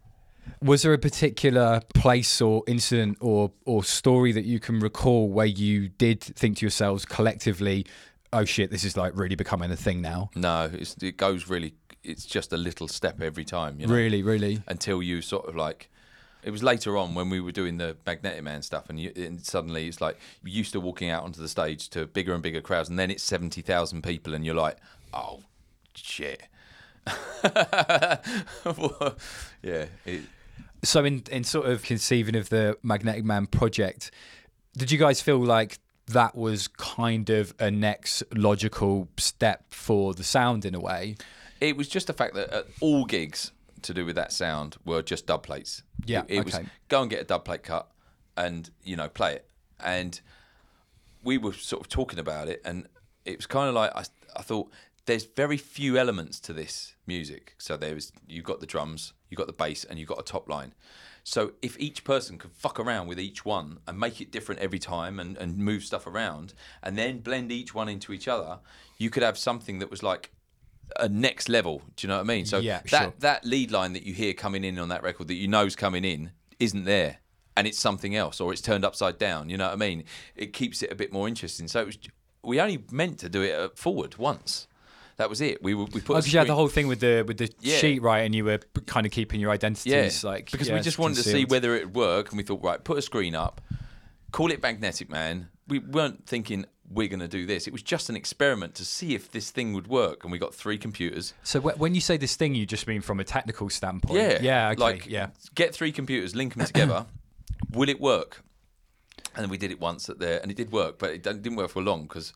[0.63, 5.45] Was there a particular place or incident or or story that you can recall where
[5.45, 7.87] you did think to yourselves collectively,
[8.33, 10.31] "Oh shit, this is like really becoming a thing now"?
[10.35, 11.75] No, it's, it goes really.
[12.05, 13.81] It's just a little step every time.
[13.81, 13.95] You know?
[13.95, 14.63] Really, really.
[14.67, 15.91] Until you sort of like.
[16.45, 19.45] It was later on when we were doing the Magnetic Man stuff, and, you, and
[19.45, 22.61] suddenly it's like you used to walking out onto the stage to bigger and bigger
[22.61, 24.77] crowds, and then it's seventy thousand people, and you're like,
[25.13, 25.41] oh
[25.95, 26.43] shit.
[29.63, 30.21] yeah, it,
[30.85, 34.11] So in in sort of conceiving of the Magnetic Man project,
[34.77, 35.79] did you guys feel like
[36.09, 41.17] that was kind of a next logical step for the sound in a way?
[41.61, 43.53] It was just the fact that uh, all gigs
[43.83, 45.83] to do with that sound were just dub plates.
[46.05, 47.89] Yeah, it, it was go and get a dub plate cut
[48.37, 49.49] and you know play it.
[49.81, 50.21] And
[51.23, 52.87] we were sort of talking about it, and
[53.25, 54.05] it was kind of like I,
[54.37, 54.71] I thought
[55.07, 57.55] there's very few elements to this music.
[57.59, 60.25] So there was you've got the drums, you've got the bass, and you've got a
[60.25, 60.75] top line.
[61.29, 64.79] So if each person could fuck around with each one and make it different every
[64.79, 68.61] time and, and move stuff around and then blend each one into each other,
[68.97, 70.33] you could have something that was like
[70.97, 71.83] a next level.
[71.97, 72.47] Do you know what I mean?
[72.47, 73.13] So Yeah, that sure.
[73.19, 76.03] that lead line that you hear coming in on that record that you know's coming
[76.03, 77.19] in isn't there,
[77.59, 79.51] and it's something else, or it's turned upside down.
[79.51, 80.05] You know what I mean?
[80.35, 81.69] It keeps it a bit more interesting.
[81.69, 81.99] So it was,
[82.43, 84.68] we only meant to do it uh, forward once.
[85.19, 85.63] That was it.
[85.63, 86.07] We were- we put.
[86.09, 87.77] Because oh, you had the whole thing with the with the Yeah.
[87.79, 90.99] sheet right, and you were kind of keeping your identities like because yeah, we just
[90.99, 93.61] wanted to see whether it would work, and we thought, right, put a screen up,
[94.33, 95.49] call it Magnetic Man.
[95.67, 97.67] We weren't thinking we're going to do this.
[97.67, 100.55] It was just an experiment to see if this thing would work, and we got
[100.55, 101.35] three computers.
[101.43, 104.19] So wh- when you say this thing, you just mean from a technical standpoint.
[104.19, 105.27] Yeah, yeah, okay, Like, yeah.
[105.55, 107.05] get three computers, link them together.
[107.73, 108.43] Will it work?
[109.35, 111.57] And then we did it once at there, and it did work, but it didn't
[111.57, 112.33] work for long because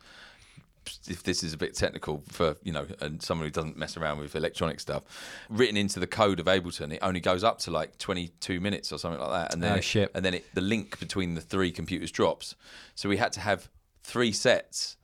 [1.09, 4.18] if this is a bit technical for you know and someone who doesn't mess around
[4.18, 5.03] with electronic stuff
[5.49, 8.99] written into the code of ableton it only goes up to like 22 minutes or
[8.99, 11.70] something like that and then Oh, it- and then it, the link between the three
[11.70, 12.55] computers drops.
[12.95, 13.68] So we had to have
[14.03, 14.97] three sets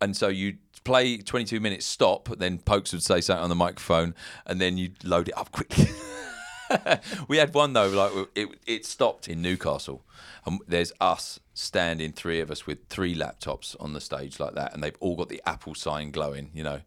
[0.00, 4.14] and so you play 22 minutes stop then pokes would say something on the microphone
[4.46, 5.86] and then you load it up quickly
[7.28, 10.02] we had one though, like it, it stopped in Newcastle,
[10.46, 14.72] and there's us standing, three of us with three laptops on the stage like that,
[14.74, 16.80] and they've all got the Apple sign glowing, you know,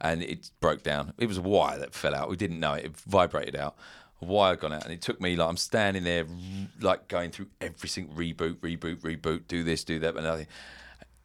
[0.00, 1.12] and it broke down.
[1.18, 2.28] It was a wire that fell out.
[2.28, 2.86] We didn't know it.
[2.86, 3.76] It vibrated out.
[4.20, 6.26] A wire gone out, and it took me like I'm standing there,
[6.80, 10.46] like going through every single reboot, reboot, reboot, do this, do that, and nothing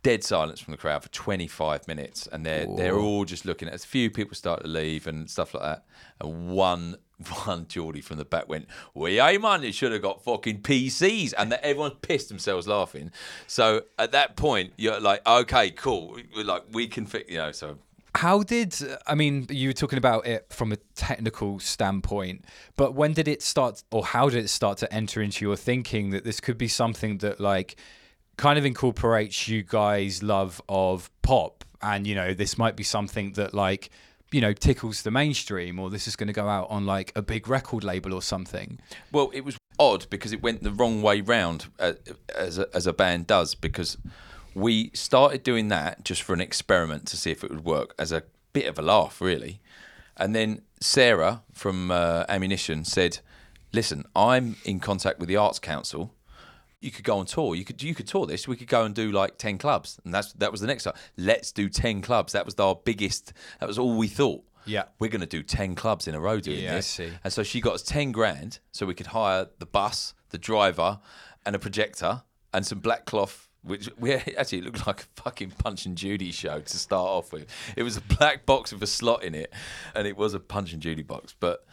[0.03, 3.73] dead silence from the crowd for 25 minutes and they're they're all just looking at
[3.73, 3.85] us.
[3.85, 5.85] A few people start to leave and stuff like that.
[6.19, 6.97] And one
[7.27, 11.33] one Geordie from the back went, "We yeah, man, it should have got fucking PCs,"
[11.37, 13.11] and that everyone pissed themselves laughing.
[13.47, 17.51] So at that point, you're like, "Okay, cool, We're like we can fix," you know.
[17.51, 17.77] So
[18.15, 18.75] How did
[19.07, 19.47] I mean?
[19.49, 22.45] You were talking about it from a technical standpoint,
[22.75, 26.11] but when did it start, or how did it start to enter into your thinking
[26.11, 27.75] that this could be something that like
[28.37, 33.33] kind of incorporates you guys' love of pop, and you know this might be something
[33.33, 33.89] that like
[34.33, 37.21] you know tickles the mainstream, or this is going to go out on like a
[37.21, 38.79] big record label or something.
[39.11, 41.93] Well, it was odd because it went the wrong way round uh,
[42.35, 43.97] as a, as a band does because
[44.55, 48.11] we started doing that just for an experiment to see if it would work as
[48.11, 48.23] a
[48.53, 49.61] bit of a laugh, really.
[50.17, 53.19] And then Sarah from uh, Ammunition said,
[53.71, 56.13] "Listen, I'm in contact with the Arts Council.
[56.83, 57.55] You could go on tour.
[57.55, 58.47] You could you could tour this.
[58.47, 60.93] We could go and do like ten clubs, and that's that was the next time.
[61.17, 62.33] Let's do ten clubs.
[62.33, 63.33] That was our biggest.
[63.59, 64.43] That was all we thought.
[64.65, 64.83] Yeah.
[64.97, 66.97] we're going to do ten clubs in a row doing Yeah, this.
[67.23, 70.99] And so she got us 10 grand so we could hire the bus, the driver,
[71.45, 72.21] and a projector
[72.53, 73.49] and some black cloth.
[73.63, 77.45] Which we actually looked like a fucking Punch and Judy show to start off with.
[77.75, 79.53] It was a black box with a slot in it,
[79.95, 81.35] and it was a Punch and Judy box.
[81.39, 81.65] But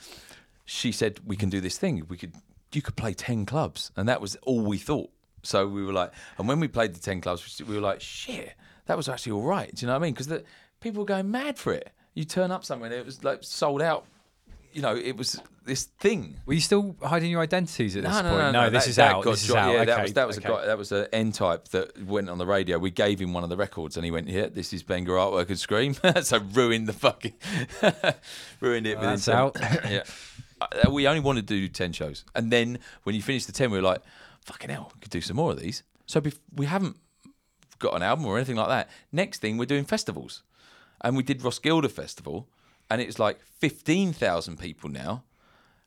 [0.64, 2.04] she said we can do this thing.
[2.08, 2.34] We could
[2.72, 5.10] you could play ten clubs, and that was all we thought.
[5.42, 8.52] So we were like, and when we played the ten clubs, we were like, shit,
[8.86, 9.74] that was actually all right.
[9.74, 10.12] Do you know what I mean?
[10.14, 10.44] Because the
[10.80, 11.90] people were going mad for it.
[12.14, 14.04] You turn up somewhere, and it was like sold out.
[14.72, 16.36] You know, it was this thing.
[16.46, 18.40] Were you still hiding your identities at this No, no, point?
[18.40, 18.70] no, no.
[18.70, 19.24] this that- is that out.
[19.24, 19.72] This is out.
[19.72, 19.84] Yeah, okay.
[19.86, 20.48] that was that was okay.
[20.48, 22.78] a guy, that was an N-Type that went on the radio.
[22.78, 25.48] We gave him one of the records, and he went, "Yeah, this is Benga artwork
[25.48, 27.32] and Skream." so ruined the fucking
[28.60, 28.96] ruined it.
[28.98, 29.56] within That's out.
[29.60, 30.02] yeah,
[30.60, 33.70] Uh, we only wanted to do ten shows, and then when you finished the ten,
[33.70, 34.02] we were like,
[34.44, 36.96] "Fucking hell, we could do some more of these." So bef- we haven't
[37.78, 38.90] got an album or anything like that.
[39.12, 40.42] Next thing, we're doing festivals,
[41.00, 42.48] and we did Roskilde Festival,
[42.90, 45.24] and it's like fifteen thousand people now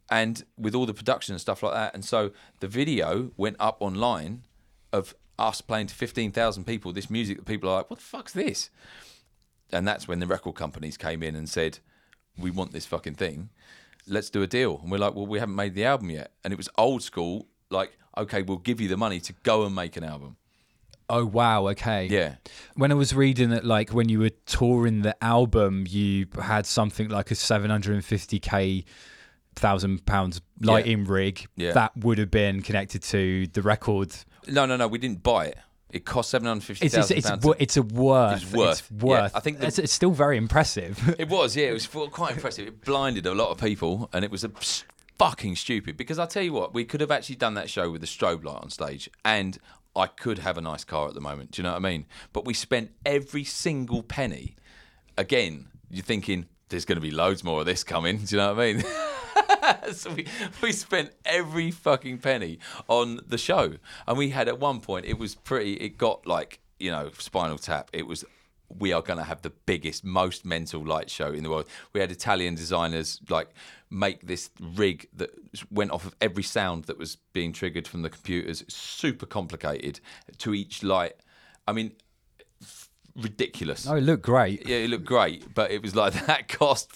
[0.10, 1.94] and with all the production and stuff like that.
[1.94, 4.44] And so the video went up online
[4.92, 8.34] of us playing to 15,000 people this music that people are like, what the fuck's
[8.34, 8.70] this?
[9.72, 11.80] And that's when the record companies came in and said,
[12.38, 13.50] we want this fucking thing.
[14.08, 14.80] Let's do a deal.
[14.82, 16.32] And we're like, well, we haven't made the album yet.
[16.44, 19.74] And it was old school, like, okay, we'll give you the money to go and
[19.74, 20.38] make an album.
[21.10, 21.68] Oh wow.
[21.70, 22.08] Okay.
[22.08, 22.36] Yeah.
[22.76, 27.10] When I was reading that, like when you were touring the album, you had something
[27.10, 28.86] like a 750k
[29.56, 31.74] thousand pounds lighting rig Yeah.
[31.74, 34.16] that would have been connected to the record.
[34.48, 35.58] No, no, no, we didn't buy it.
[35.94, 37.30] It cost seven hundred fifty It's it's it's,
[37.60, 38.42] it's a worth.
[38.42, 39.30] It's worth, It's yeah.
[39.36, 41.16] I think the- it's, it's still very impressive.
[41.20, 41.68] It was, yeah.
[41.68, 42.68] It was quite impressive.
[42.68, 44.52] It blinded a lot of people, and it was a
[45.20, 45.96] fucking stupid.
[45.96, 48.44] Because I tell you what, we could have actually done that show with a strobe
[48.44, 49.60] light on stage, and
[49.96, 51.52] I could have a nice car at the moment.
[51.52, 52.08] Do you know what I mean?
[52.34, 54.56] But we spent every single penny.
[55.16, 58.18] Again, you're thinking there's going to be loads more of this coming.
[58.26, 58.84] Do you know what I mean?
[59.94, 60.28] so we,
[60.62, 63.76] we spent every fucking penny on the show.
[64.08, 67.58] And we had at one point it was pretty it got like you know spinal
[67.58, 67.90] tap.
[67.94, 68.26] It was
[68.80, 71.68] we are going to have the biggest most mental light show in the world.
[71.94, 73.50] We had italian designers like
[73.90, 75.30] make this rig that
[75.70, 78.64] went off of every sound that was being triggered from the computers.
[78.68, 80.00] Super complicated
[80.40, 81.14] to each light.
[81.68, 81.92] I mean
[83.16, 83.88] ridiculous.
[83.88, 84.68] Oh, it looked great.
[84.68, 86.92] yeah, it looked great, but it was like that cost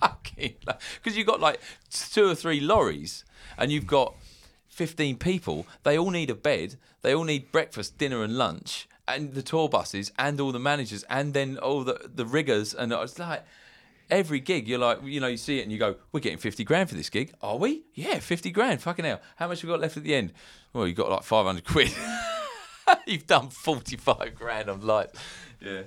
[0.00, 0.54] fucking
[1.02, 3.24] because you've got like two or three lorries
[3.58, 4.14] and you've got
[4.68, 5.66] 15 people.
[5.84, 9.68] They all need a bed, they all need breakfast, dinner, and lunch, and the tour
[9.68, 12.74] buses, and all the managers, and then all the, the riggers.
[12.74, 13.44] And it's like
[14.10, 16.62] every gig, you're like, you know, you see it and you go, we're getting 50
[16.64, 17.32] grand for this gig.
[17.40, 17.84] Are we?
[17.94, 18.82] Yeah, 50 grand.
[18.82, 19.20] Fucking hell.
[19.36, 20.32] How much we got left at the end?
[20.72, 21.92] Well, you got like 500 quid.
[23.06, 25.18] You've done 45 grand on lights.
[25.60, 25.82] Yeah.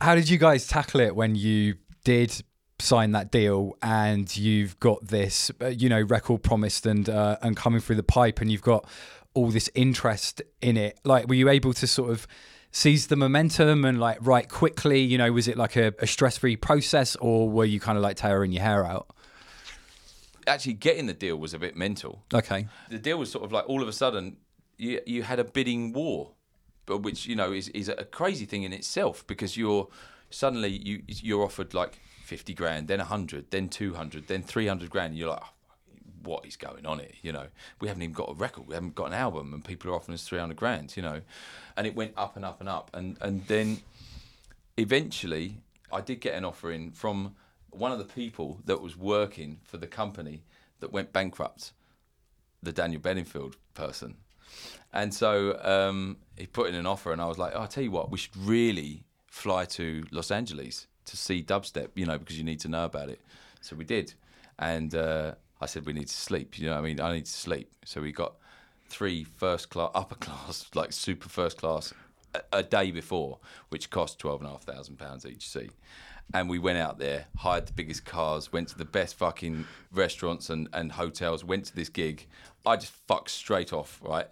[0.00, 2.42] How did you guys tackle it when you did
[2.84, 7.56] sign that deal and you've got this, uh, you know, record promised and uh, and
[7.56, 8.86] coming through the pipe, and you've got
[9.34, 10.98] all this interest in it?
[11.04, 12.26] Like, were you able to sort of
[12.70, 15.00] seize the momentum and like write quickly?
[15.00, 18.02] You know, was it like a, a stress free process, or were you kind of
[18.02, 19.08] like tearing your hair out?
[20.46, 22.22] Actually, getting the deal was a bit mental.
[22.32, 22.66] Okay.
[22.90, 24.36] the deal was sort of like all of a sudden
[24.76, 26.32] you you had a bidding war,
[26.86, 29.88] but which you know is is a crazy thing in itself because you're
[30.30, 34.90] suddenly you you're offered like fifty grand, then hundred, then two hundred, then three hundred
[34.90, 35.10] grand.
[35.10, 37.12] And you're like, "Oh, what is going on here?
[37.22, 37.46] You know,
[37.80, 40.14] we haven't even got a record, we haven't got an album, and people are offering
[40.14, 40.96] us three hundred grand.
[40.96, 41.20] You know,
[41.76, 43.78] and it went up and up and up, and and then
[44.76, 45.58] eventually
[45.92, 47.34] I did get an offer in from
[47.70, 50.42] one of the people that was working for the company
[50.80, 51.72] that went bankrupt
[52.62, 54.16] the Daniel Bedingfield person.
[54.92, 57.82] And so um, he put in an offer, and I was like, oh, I'll tell
[57.82, 62.38] you what, we should really fly to Los Angeles to see dubstep, you know, because
[62.38, 63.20] you need to know about it.
[63.60, 64.14] So we did.
[64.58, 67.00] And uh, I said, we need to sleep, you know I mean?
[67.00, 67.70] I need to sleep.
[67.84, 68.34] So we got
[68.88, 71.92] three first class, upper class, like super first class
[72.34, 73.38] a, a day before,
[73.68, 75.72] which cost £12,500 each seat.
[76.32, 80.48] And we went out there, hired the biggest cars, went to the best fucking restaurants
[80.48, 82.26] and, and hotels, went to this gig.
[82.64, 84.28] I just fucked straight off, right?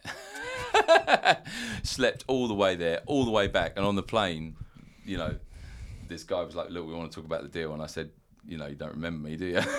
[1.82, 3.74] Slept all the way there, all the way back.
[3.76, 4.56] And on the plane,
[5.04, 5.36] you know,
[6.12, 7.72] this guy was like, Look, we want to talk about the deal.
[7.72, 8.10] And I said,
[8.46, 9.60] You know, you don't remember me, do you?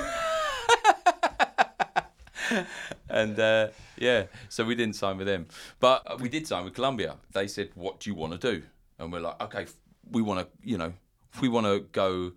[3.10, 3.68] and uh,
[3.98, 5.48] yeah, so we didn't sign with them,
[5.80, 7.18] but we did sign with Columbia.
[7.32, 8.64] They said, "What do you want to do?"
[9.00, 9.68] And we're like, "Okay,
[10.12, 10.94] we want to, you know,
[11.42, 12.34] we want to go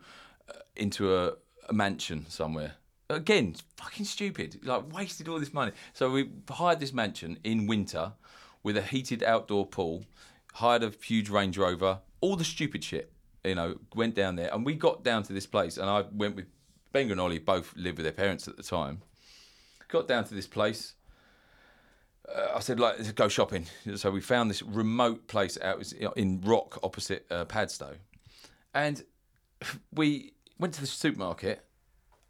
[0.48, 1.32] uh, into a,
[1.68, 2.74] a mansion somewhere."
[3.08, 4.60] Again, fucking stupid.
[4.64, 5.72] Like wasted all this money.
[5.92, 8.12] So we hired this mansion in winter
[8.62, 10.04] with a heated outdoor pool.
[10.54, 12.00] Hired a huge Range Rover.
[12.20, 13.12] All the stupid shit.
[13.46, 15.78] You know, went down there and we got down to this place.
[15.78, 16.46] And I went with
[16.92, 17.38] Ben and Ollie.
[17.38, 19.02] Both lived with their parents at the time
[19.88, 20.94] got down to this place.
[22.28, 23.66] Uh, I said, like, let's go shopping.
[23.96, 27.94] So we found this remote place out in Rock opposite uh, Padstow.
[28.74, 29.04] And
[29.92, 31.62] we went to the supermarket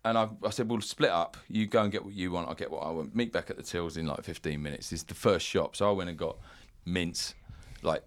[0.05, 1.37] and I, I said, "We'll split up.
[1.49, 2.49] You go and get what you want.
[2.49, 3.17] I'll get what I want.
[3.17, 5.93] Meet back at the tills in like 15 minutes." Is the first shop, so I
[5.93, 6.37] went and got
[6.85, 7.35] mints,
[7.83, 8.05] like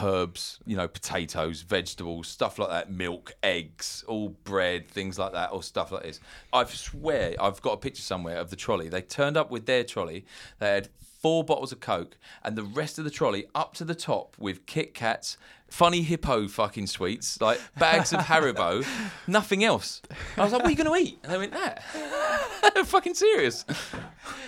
[0.00, 5.52] herbs, you know, potatoes, vegetables, stuff like that, milk, eggs, all bread, things like that,
[5.52, 6.20] or stuff like this.
[6.52, 8.88] I swear, I've got a picture somewhere of the trolley.
[8.88, 10.24] They turned up with their trolley.
[10.58, 10.88] They had
[11.20, 14.66] four bottles of Coke and the rest of the trolley up to the top with
[14.66, 15.36] Kit Kats,
[15.68, 18.86] funny hippo fucking sweets, like bags of Haribo,
[19.26, 20.00] nothing else.
[20.36, 21.18] I was like, what are you going to eat?
[21.22, 21.82] And they went, that.
[22.86, 23.64] fucking serious.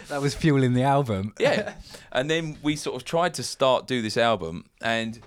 [0.08, 1.34] That was fueling the album.
[1.38, 1.74] Yeah.
[2.12, 5.20] And then we sort of tried to start do this album and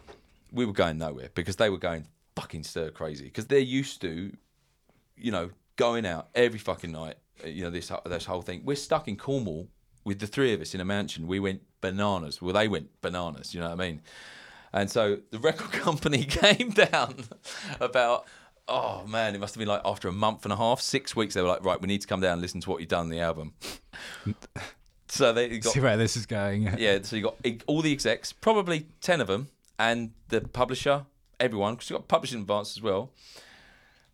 [0.51, 4.35] we were going nowhere because they were going fucking stir crazy because they're used to,
[5.15, 7.15] you know, going out every fucking night.
[7.41, 8.63] uh, You know this this whole thing.
[8.65, 9.69] We're stuck in Cornwall
[10.03, 11.25] with the three of us in a mansion.
[11.25, 12.41] We went bananas.
[12.41, 13.53] Well, they went bananas.
[13.53, 14.01] You know what I mean?
[14.73, 17.25] And so the record company came down
[17.79, 18.25] about.
[18.65, 21.33] Oh man, it must have been like after a month and a half, six weeks.
[21.33, 23.05] They were like, right, we need to come down and listen to what you've done
[23.07, 23.53] in the album.
[25.09, 26.63] so they got See where this is going.
[26.77, 27.35] yeah, so you got
[27.67, 31.05] all the execs, probably 10 of them, and the publisher,
[31.41, 33.11] everyone, because you got publishing advance as well.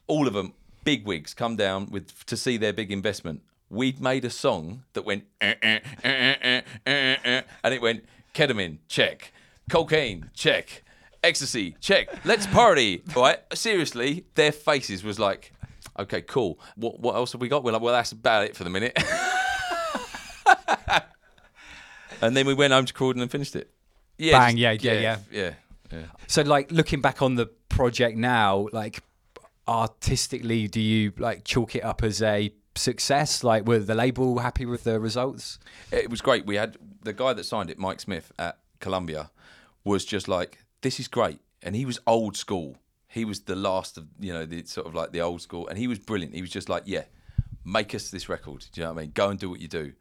[0.07, 0.53] All of them,
[0.83, 3.41] big wigs, come down with to see their big investment.
[3.69, 7.81] We'd made a song that went, eh, eh, eh, eh, eh, eh, eh, and it
[7.83, 8.03] went
[8.33, 9.31] ketamine, check,
[9.69, 10.83] cocaine, check,
[11.23, 13.03] ecstasy, check, let's party.
[13.15, 13.39] Right?
[13.53, 15.53] Seriously, their faces was like,
[15.97, 16.59] okay, cool.
[16.75, 17.63] What what else have we got?
[17.63, 18.97] We're like, well, that's about it for the minute.
[22.21, 23.71] and then we went home to Croydon and finished it.
[24.17, 25.53] Yeah, Bang, yeah, yeah, yeah, yeah,
[25.91, 26.01] yeah.
[26.27, 29.01] So, like, looking back on the project now, like,
[29.67, 33.43] artistically, do you like chalk it up as a success?
[33.43, 35.59] Like, were the label happy with the results?
[35.91, 36.45] It was great.
[36.45, 39.31] We had the guy that signed it, Mike Smith at Columbia,
[39.83, 42.77] was just like, "This is great," and he was old school.
[43.07, 45.77] He was the last of you know the sort of like the old school, and
[45.77, 46.35] he was brilliant.
[46.35, 47.05] He was just like, "Yeah,
[47.65, 49.11] make us this record." Do you know what I mean?
[49.13, 49.93] Go and do what you do.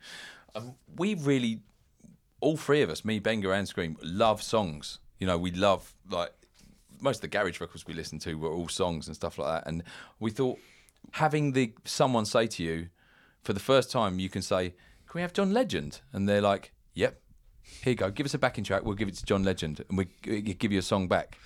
[0.55, 1.61] Um, we really,
[2.41, 4.99] all three of us, me, Benga, and Skream, love songs.
[5.19, 6.33] You know, we love like
[7.01, 9.69] most of the garage records we listened to were all songs and stuff like that.
[9.69, 9.83] And
[10.19, 10.59] we thought
[11.13, 12.89] having the someone say to you
[13.43, 14.71] for the first time, you can say,
[15.07, 17.21] "Can we have John Legend?" And they're like, "Yep,
[17.83, 18.11] here you go.
[18.11, 18.85] Give us a backing track.
[18.85, 21.39] We'll give it to John Legend, and we we give you a song back."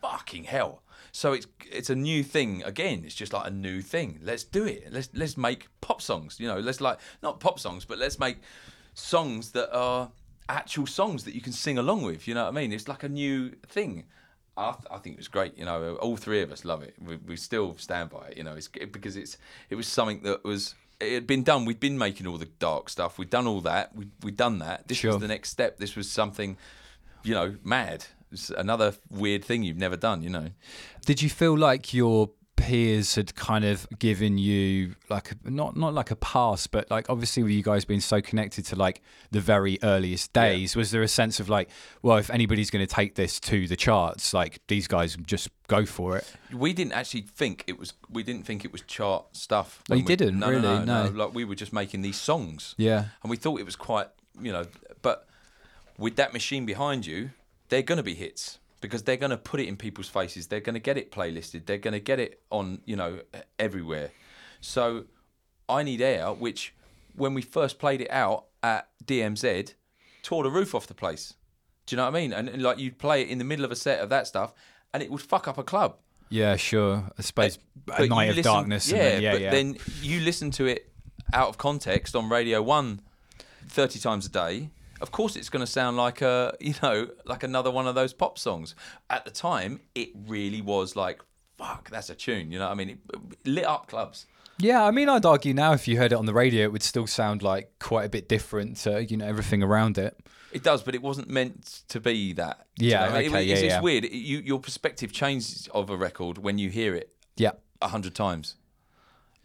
[0.00, 0.82] Fucking hell!
[1.12, 3.02] So it's it's a new thing again.
[3.04, 4.18] It's just like a new thing.
[4.22, 4.88] Let's do it.
[4.90, 6.40] Let's let's make pop songs.
[6.40, 8.38] You know, let's like not pop songs, but let's make
[8.94, 10.10] songs that are
[10.48, 12.26] actual songs that you can sing along with.
[12.26, 12.72] You know what I mean?
[12.72, 14.04] It's like a new thing.
[14.56, 15.56] I, th- I think it was great.
[15.56, 16.94] You know, all three of us love it.
[17.00, 18.36] We, we still stand by it.
[18.36, 19.38] You know, it's because it's
[19.70, 21.64] it was something that was it had been done.
[21.64, 23.18] We'd been making all the dark stuff.
[23.18, 23.94] We'd done all that.
[23.94, 24.88] We we'd done that.
[24.88, 25.12] This Sure.
[25.12, 25.78] was the next step.
[25.78, 26.56] This was something,
[27.22, 28.06] you know, mad.
[28.30, 30.22] It's another weird thing you've never done.
[30.22, 30.48] You know.
[31.04, 32.30] Did you feel like your
[32.62, 37.10] peers had kind of given you like a, not not like a pass, but like
[37.10, 41.02] obviously with you guys being so connected to like the very earliest days, was there
[41.02, 41.68] a sense of like,
[42.02, 45.84] well, if anybody's going to take this to the charts, like these guys just go
[45.84, 46.24] for it?
[46.52, 47.94] We didn't actually think it was.
[48.08, 49.82] We didn't think it was chart stuff.
[49.88, 50.38] You we- didn't?
[50.38, 50.62] no, Really?
[50.62, 51.10] No, no, No.
[51.10, 51.24] no.
[51.24, 52.74] Like we were just making these songs.
[52.78, 53.06] Yeah.
[53.22, 54.08] and we thought it was quite,
[54.40, 54.66] you know,
[55.02, 55.26] but
[55.98, 57.30] with that machine behind you,
[57.68, 60.48] they're going to be hits because they're going to put it in people's faces.
[60.48, 61.64] They're going to get it playlisted.
[61.64, 63.20] They're going to get it on, you know,
[63.58, 64.10] everywhere.
[64.60, 65.04] So,
[65.68, 66.74] I need air, which
[67.16, 69.72] when we first played it out at DMZ,
[70.22, 71.34] tore the roof off the place.
[71.86, 72.32] Do you know what I mean?
[72.32, 74.52] And, and like you'd play it in the middle of a set of that stuff,
[74.92, 75.96] and it would fuck up a club.
[76.28, 77.10] Yeah, sure.
[77.18, 78.90] I suppose But a night of listen- darkness.
[78.90, 79.50] Yeah, then, yeah, but yeah.
[79.50, 80.90] then you listen to it
[81.32, 83.00] out of context on Radio One
[83.68, 84.70] 30 times a day.
[85.02, 88.12] Of course, it's going to sound like a you know like another one of those
[88.12, 88.74] pop songs.
[89.10, 91.20] At the time, it really was like
[91.58, 92.50] fuck, that's a tune.
[92.50, 92.90] You know I mean?
[92.90, 94.26] It, it lit up clubs.
[94.58, 96.82] Yeah, I mean, I'd argue now if you heard it on the radio, it would
[96.82, 100.16] still sound like quite a bit different to you know everything around it.
[100.52, 102.66] It does, but it wasn't meant to be that.
[102.76, 103.16] Yeah, know?
[103.16, 103.80] It- okay, it's, yeah, it's yeah.
[103.80, 104.04] weird.
[104.04, 108.56] You, your perspective changes of a record when you hear it Yeah, a hundred times.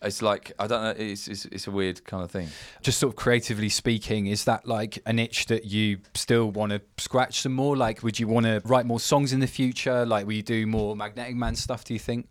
[0.01, 0.93] It's like I don't know.
[1.05, 2.49] It's, it's it's a weird kind of thing.
[2.81, 6.81] just sort of creatively speaking, is that like an itch that you still want to
[6.97, 7.75] scratch some more?
[7.75, 10.05] Like, would you want to write more songs in the future?
[10.05, 11.83] Like, will you do more Magnetic Man stuff?
[11.83, 12.29] Do you think?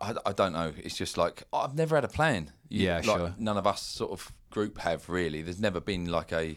[0.00, 0.72] I, I don't know.
[0.78, 2.50] It's just like I've never had a plan.
[2.68, 3.34] You- Yeah, like, sure.
[3.38, 5.42] None of us sort of group have really.
[5.42, 6.56] There's never been like a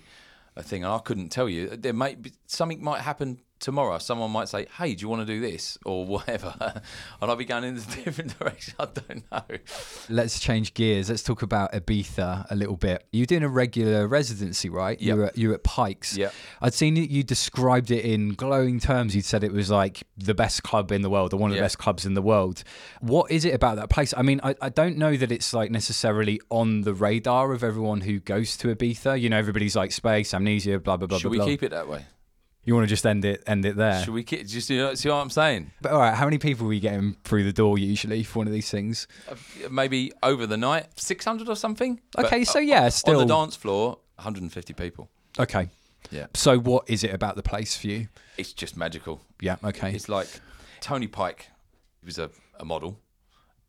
[0.56, 0.84] a thing.
[0.84, 1.70] And I couldn't tell you.
[1.70, 5.34] There might be something might happen tomorrow someone might say, "Hey, do you want to
[5.34, 6.54] do this or whatever?"
[7.22, 8.76] and I'll be going in a different direction.
[8.78, 9.58] I don't know.
[10.10, 11.10] Let's change gears.
[11.10, 13.06] Let's talk about Ibiza a little bit.
[13.12, 15.00] You're doing a regular residency, right?
[15.02, 15.16] Yep.
[15.16, 16.18] You're at, you're at Pikes.
[16.18, 16.34] Yep.
[16.62, 19.16] I'd seen that you described it in glowing terms.
[19.16, 21.62] You'd said it was like the best club in the world or one of the
[21.62, 22.64] best clubs in the world.
[23.00, 24.14] What is it about that place?
[24.16, 28.02] I mean, I, I don't know that it's like necessarily on the radar of everyone
[28.02, 29.20] who goes to Ibiza.
[29.20, 31.46] You know, everybody's like space, amnesia, blah, blah, blah, Should blah, we blah.
[31.46, 32.06] keep it that way?
[32.66, 34.02] You want to just end it, end it there?
[34.04, 34.48] Should we keep?
[34.48, 35.72] Just you know, see what I'm saying?
[35.82, 38.48] But all right, how many people are we getting through the door usually for one
[38.48, 39.06] of these things?
[39.30, 39.36] Uh,
[39.70, 42.00] Maybe over the night, 600 or something.
[42.16, 45.10] But Okay, so o- yeah, on still- the dance floor, 150 people.
[45.38, 45.70] Okay.
[46.12, 48.08] Yeah, So what is it about the place for you?
[48.38, 49.22] it's just magical.
[49.42, 49.94] Yeah, okay.
[49.94, 50.28] It's like
[50.82, 51.48] Tony Pike.
[52.02, 53.00] He was a, a model.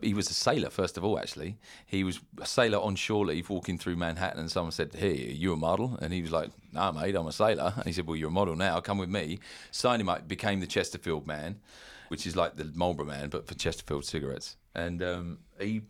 [0.04, 1.18] He was a sailor first of all.
[1.18, 5.28] Actually, he was a sailor on shore leave, walking through Manhattan, and someone said, "Hey,
[5.28, 7.92] are you a model?" And he was like, "No, mate, I'm a sailor." And he
[7.92, 8.80] said, "Well, you're a model now.
[8.80, 9.38] Come with me."
[9.70, 11.60] Signed him up, became the Chesterfield man,
[12.08, 14.56] which is like the Marlboro man, but for Chesterfield cigarettes.
[14.74, 15.82] And um, he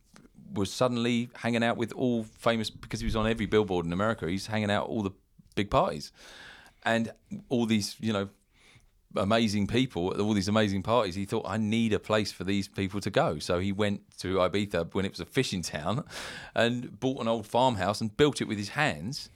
[0.52, 4.28] was suddenly hanging out with all famous because he was on every billboard in America.
[4.28, 5.12] He's hanging out all the
[5.54, 6.12] big parties,
[6.84, 7.12] and
[7.48, 8.28] all these, you know,
[9.16, 11.14] amazing people at all these amazing parties.
[11.14, 13.38] He thought, I need a place for these people to go.
[13.38, 16.04] So he went to Ibiza when it was a fishing town
[16.54, 19.30] and bought an old farmhouse and built it with his hands.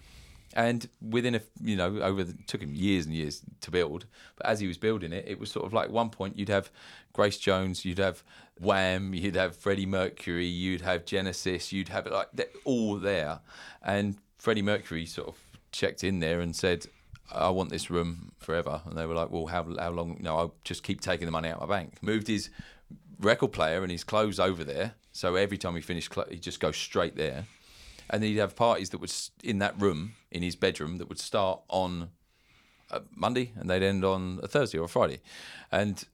[0.55, 4.07] And within a, you know, over the, took him years and years to build.
[4.37, 6.71] But as he was building it, it was sort of like one point you'd have
[7.13, 8.23] Grace Jones, you'd have
[8.59, 12.29] Wham, you'd have Freddie Mercury, you'd have Genesis, you'd have it like
[12.65, 13.41] all there.
[13.83, 15.37] And Freddie Mercury sort of
[15.71, 16.87] checked in there and said,
[17.33, 18.83] I want this room forever.
[18.87, 20.19] And they were like, well, how, how long?
[20.21, 22.03] No, I'll just keep taking the money out of my bank.
[22.03, 22.51] Moved his
[23.21, 24.95] record player and his clothes over there.
[25.13, 27.47] So every time he finished, he'd just go straight there.
[28.11, 29.13] And then he'd have parties that would,
[29.43, 32.11] in that room, in his bedroom, that would start on
[32.91, 35.21] a Monday and they'd end on a Thursday or a Friday.
[35.71, 36.05] And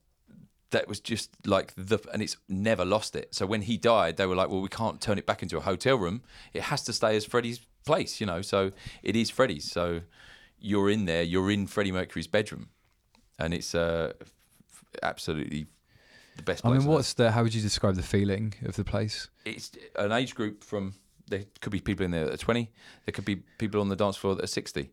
[0.70, 3.32] that was just like the and it's never lost it.
[3.32, 5.60] So when he died, they were like, "Well, we can't turn it back into a
[5.60, 6.22] hotel room.
[6.52, 9.70] It has to stay as Freddie's place, you know." So it is Freddie's.
[9.70, 10.00] So
[10.58, 11.22] you're in there.
[11.22, 12.68] You're in Freddie Mercury's bedroom,
[13.38, 14.12] and it's uh,
[15.02, 15.66] absolutely
[16.36, 16.64] the best.
[16.64, 17.30] I mean, what's the?
[17.30, 19.28] How would you describe the feeling of the place?
[19.44, 20.94] it's an age group from
[21.28, 22.70] there could be people in there that are 20
[23.06, 24.90] there could be people on the dance floor that are 60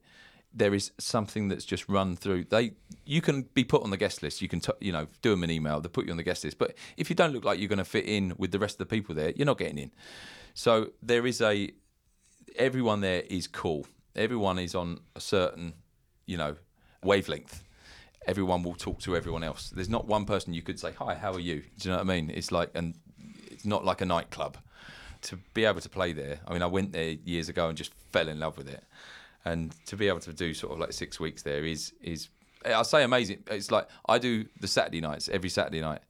[0.54, 2.72] there is something that's just run through they
[3.06, 5.44] you can be put on the guest list you can t- you know do them
[5.44, 7.60] an email they put you on the guest list but if you don't look like
[7.60, 9.78] you're going to fit in with the rest of the people there you're not getting
[9.78, 9.92] in
[10.54, 11.72] so there is a
[12.56, 13.86] everyone there is cool
[14.16, 15.74] everyone is on a certain
[16.26, 16.56] you know
[17.04, 17.64] wavelength.
[18.28, 19.72] Everyone will talk to everyone else.
[19.72, 21.64] There's not one person you could say hi how are you?
[21.80, 22.30] Do you know what i mean?
[22.30, 22.96] It's like and
[23.48, 24.58] it's not like a nightclub.
[25.24, 27.94] To be able to play there i mean i went there years ago and just
[28.12, 28.84] fell in love with it.
[29.44, 32.30] And to be able to do sort of like six weeks there is is
[32.66, 33.44] i'll say amazing.
[33.48, 36.02] It's like i do the saturday nights every saturday night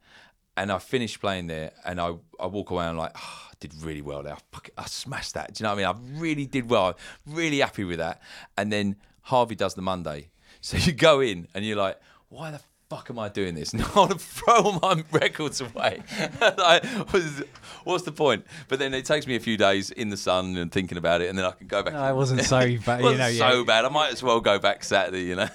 [0.56, 3.54] and I finish playing there, and I, I walk away and I'm like, oh, I
[3.60, 4.34] did really well there.
[4.34, 5.54] It, I smashed that.
[5.54, 6.16] Do you know what I mean?
[6.16, 6.88] I really did well.
[6.88, 8.20] I'm really happy with that.
[8.56, 10.30] And then Harvey does the Monday,
[10.60, 11.98] so you go in and you're like,
[12.28, 12.60] why the
[12.92, 13.72] fuck am I doing this?
[13.72, 16.02] No, I want to throw all my records away.
[16.40, 17.42] like, what's,
[17.84, 18.46] what's the point?
[18.68, 21.30] But then it takes me a few days in the sun and thinking about it,
[21.30, 21.94] and then I can go back.
[21.94, 23.00] No, it wasn't so bad.
[23.00, 23.64] It you know, so yeah.
[23.64, 23.84] bad.
[23.86, 25.22] I might as well go back Saturday.
[25.22, 25.48] You know.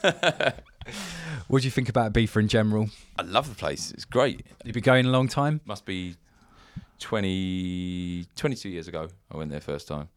[1.47, 2.89] What do you think about Ibiza in general?
[3.17, 3.91] I love the place.
[3.91, 4.45] It's great.
[4.65, 5.61] You've been going a long time.
[5.65, 6.15] must be
[6.99, 9.07] 20, 22 years ago.
[9.31, 10.09] I went there first time.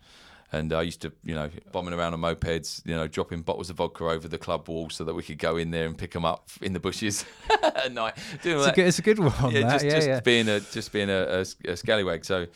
[0.52, 3.76] And I used to, you know, bombing around on mopeds, you know, dropping bottles of
[3.76, 6.24] vodka over the club wall so that we could go in there and pick them
[6.24, 7.24] up in the bushes
[7.62, 8.14] at night.
[8.42, 9.30] Doing It's a good, it's a good one.
[9.52, 9.72] yeah, that.
[9.74, 10.20] just, yeah, just yeah.
[10.20, 12.24] being a just being a, a, a scallywag.
[12.24, 12.48] So,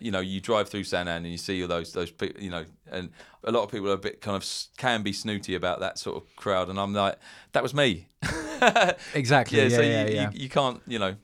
[0.00, 2.50] you know, you drive through San Ann and you see all those those people, you
[2.50, 3.10] know, and
[3.44, 6.16] a lot of people are a bit kind of can be snooty about that sort
[6.16, 7.18] of crowd, and I'm like,
[7.52, 8.08] that was me.
[9.14, 9.58] Exactly.
[9.58, 10.30] yeah, Yeah, so yeah, you, yeah.
[10.32, 11.16] You, you can't, you know,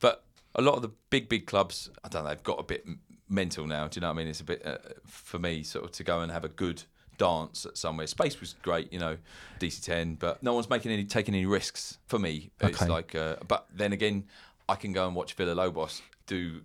[0.00, 2.86] but a lot of the big, big clubs, I don't know, they've got a bit
[3.28, 3.88] mental now.
[3.88, 4.28] Do you know what I mean?
[4.28, 6.82] It's a bit, uh, for me, sort of to go and have a good
[7.18, 8.06] dance at somewhere.
[8.06, 9.16] Space was great, you know,
[9.58, 12.50] DC10, but no one's making any, taking any risks for me.
[12.60, 12.90] It's Okay.
[12.90, 14.24] like, uh, but then again,
[14.68, 16.60] I can go and watch Villalobos do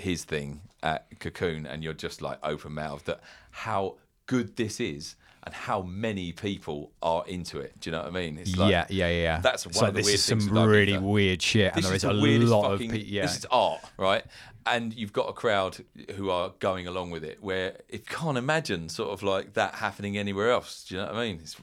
[0.00, 3.20] his thing at Cocoon, and you're just like open mouthed that
[3.50, 3.96] how
[4.26, 7.78] good this is and how many people are into it.
[7.80, 8.38] Do you know what I mean?
[8.38, 9.40] It's like, yeah, yeah, yeah.
[9.40, 10.68] That's one so of the this weird is some things with Ibiza.
[10.70, 13.08] really weird shit, and This there is is the a lot fucking, of people.
[13.08, 14.24] Yeah, This is art, right?
[14.66, 15.78] And you've got a crowd
[16.16, 17.42] who are going along with it.
[17.42, 20.84] Where it can't imagine sort of like that happening anywhere else.
[20.86, 21.38] Do you know what I mean?
[21.40, 21.56] It's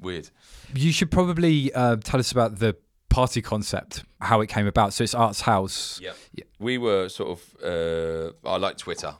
[0.00, 0.30] weird.
[0.74, 2.76] you should probably uh, tell us about the
[3.14, 4.92] party concept, how it came about.
[4.92, 6.00] So it's Arts House.
[6.34, 6.48] Yep.
[6.58, 7.62] We were sort of.
[7.62, 9.14] Uh, I like Twitter,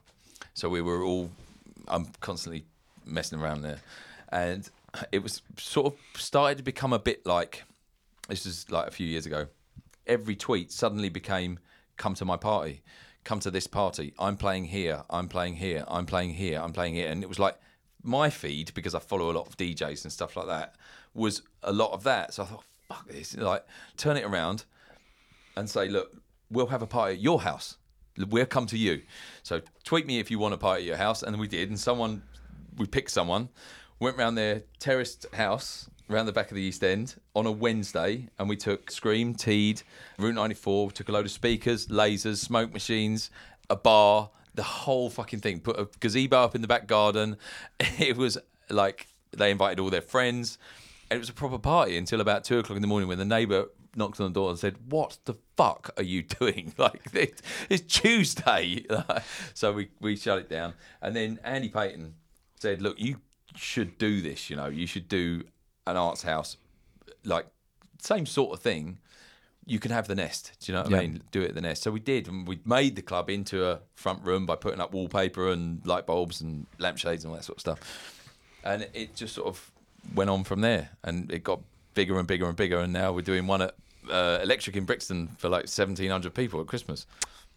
[0.52, 1.30] so we were all.
[1.86, 2.64] I'm constantly
[3.06, 3.78] messing around there,
[4.30, 4.68] and
[5.12, 7.62] it was sort of started to become a bit like
[8.28, 9.46] This is like a few years ago.
[10.06, 11.60] Every tweet suddenly became,
[11.96, 12.82] "Come to my party,
[13.22, 14.12] come to this party.
[14.18, 15.04] I'm playing here.
[15.08, 15.84] I'm playing here.
[15.86, 16.60] I'm playing here.
[16.60, 17.56] I'm playing here." And it was like
[18.02, 20.74] my feed because I follow a lot of DJs and stuff like that
[21.14, 22.34] was a lot of that.
[22.34, 23.66] So I thought, "Fuck this!" Like
[23.96, 24.64] turn it around
[25.56, 26.16] and say, look,
[26.50, 27.76] we'll have a party at your house.
[28.16, 29.02] We'll come to you.
[29.42, 31.22] So tweet me if you want a party at your house.
[31.22, 31.68] And we did.
[31.68, 32.22] And someone,
[32.76, 33.48] we picked someone,
[33.98, 38.28] went round their terraced house around the back of the East End on a Wednesday.
[38.38, 39.82] And we took Skream, Teed,
[40.18, 43.30] Route 94, took a load of speakers, lasers, smoke machines,
[43.68, 45.58] a bar, the whole fucking thing.
[45.58, 47.36] Put a gazebo up in the back garden.
[47.98, 48.38] It was
[48.70, 50.58] like they invited all their friends.
[51.10, 53.24] And it was a proper party until about two o'clock in the morning when the
[53.24, 56.72] neighbour knocked on the door and said, "What the fuck are you doing?
[56.78, 58.84] Like it's, it's Tuesday."
[59.54, 62.14] so we we shut it down, and then Andy Payton
[62.58, 63.20] said, "Look, you
[63.54, 64.50] should do this.
[64.50, 65.42] You know, you should do
[65.86, 66.56] an arts house,
[67.24, 67.46] like
[68.00, 68.98] same sort of thing."
[69.66, 70.52] You can have the nest.
[70.60, 70.98] Do you know what Yeah.
[70.98, 71.22] I mean?
[71.30, 71.82] Do it at the nest.
[71.82, 74.92] So we did, and we made the club into a front room by putting up
[74.92, 77.80] wallpaper and light bulbs and lampshades and all that sort of stuff
[78.62, 79.70] and it just sort of
[80.14, 81.60] went on from there and it got
[81.94, 83.74] bigger and bigger and bigger and now we're doing one at
[84.10, 87.06] uh, electric in brixton for like 1700 people at christmas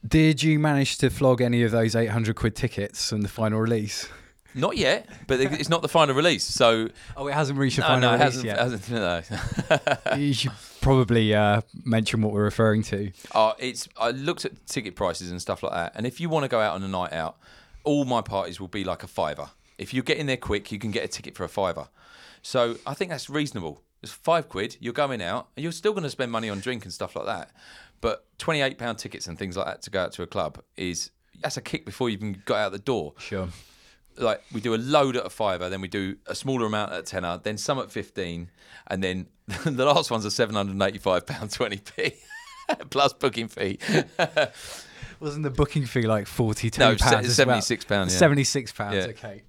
[0.08, 4.08] Did you manage to flog any of those 800 quid tickets from the final release?
[4.56, 7.88] not yet but it's not the final release so Oh, it hasn't reached the no,
[7.88, 9.80] final no, it release hasn't, yet.
[9.80, 10.16] hasn't no.
[10.18, 13.12] you should probably uh, mention what we're referring to.
[13.36, 16.43] Uh, it's I looked at ticket prices and stuff like that, and if you want
[16.43, 17.38] to go out on a night out,
[17.84, 19.50] all my parties will be like a fiver.
[19.78, 21.89] If you get in there quick, you can get a ticket for a fiver.
[22.42, 23.82] So I think that's reasonable.
[24.04, 24.78] It's five quid.
[24.80, 27.26] You're going out, and you're still going to spend money on drink and stuff like
[27.26, 27.52] that.
[28.00, 31.12] But twenty-eight pound tickets and things like that to go out to a club is
[31.42, 33.48] that's a kick before you even got out the door Sure.
[34.18, 37.00] like we do a load at a fiver, then we do a smaller amount at
[37.00, 38.50] a tenner, then some at fifteen,
[38.88, 39.28] and then
[39.66, 42.14] the last one's a seven hundred and eighty-five pound twenty p
[42.92, 43.80] plus booking fee.
[45.20, 47.36] Wasn't the booking fee like 42 No, pounds?
[47.36, 47.58] se- as well?
[47.58, 48.08] £76, yeah.
[48.08, 49.02] 76 pounds, Yeah.
[49.06, 49.42] okay.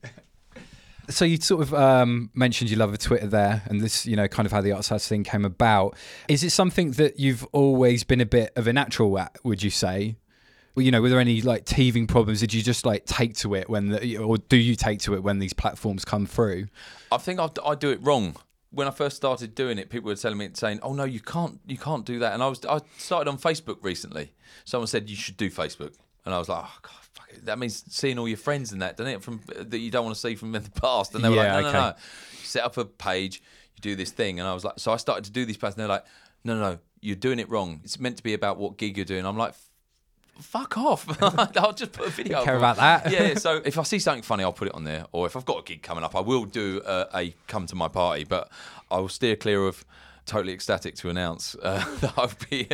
[1.11, 4.29] So you sort of um, mentioned you love a Twitter there, and this, you know,
[4.29, 5.97] kind of how the House thing came about.
[6.29, 9.37] Is it something that you've always been a bit of a natural at?
[9.45, 10.17] Would you say?
[10.75, 12.41] Well, you know, were there any like teething problems?
[12.41, 15.23] Did you just like take to it when, the, or do you take to it
[15.23, 16.69] when these platforms come through?
[17.11, 18.37] I think I, I do it wrong.
[18.71, 21.59] When I first started doing it, people were telling me saying, "Oh no, you can't,
[21.67, 24.35] you can't do that." And I was, I started on Facebook recently.
[24.65, 25.95] Someone said you should do Facebook,
[26.25, 26.93] and I was like, "Oh God.
[27.45, 29.23] That means seeing all your friends and that, doesn't it?
[29.23, 31.55] From that you don't want to see from in the past." And they were Yeah,
[31.55, 31.79] like, "No, okay.
[31.79, 31.95] no, no,
[32.43, 33.43] set up a page,
[33.77, 35.77] you do this thing." And I was like, so I started to do these posts,
[35.77, 36.05] and they're like,
[36.45, 37.81] "No, no, no, you're doing it wrong.
[37.85, 39.55] It's meant to be about what gig you're doing." I'm like.
[40.41, 41.05] Fuck off!
[41.57, 42.45] I'll just put a video.
[42.45, 43.11] care about that.
[43.11, 45.05] Yeah, so if I see something funny, I'll put it on there.
[45.11, 47.75] Or if I've got a gig coming up, I will do a, a come to
[47.75, 48.23] my party.
[48.23, 48.49] But
[48.89, 49.85] I will steer clear of
[50.27, 52.69] totally ecstatic to announce uh, that I'll be.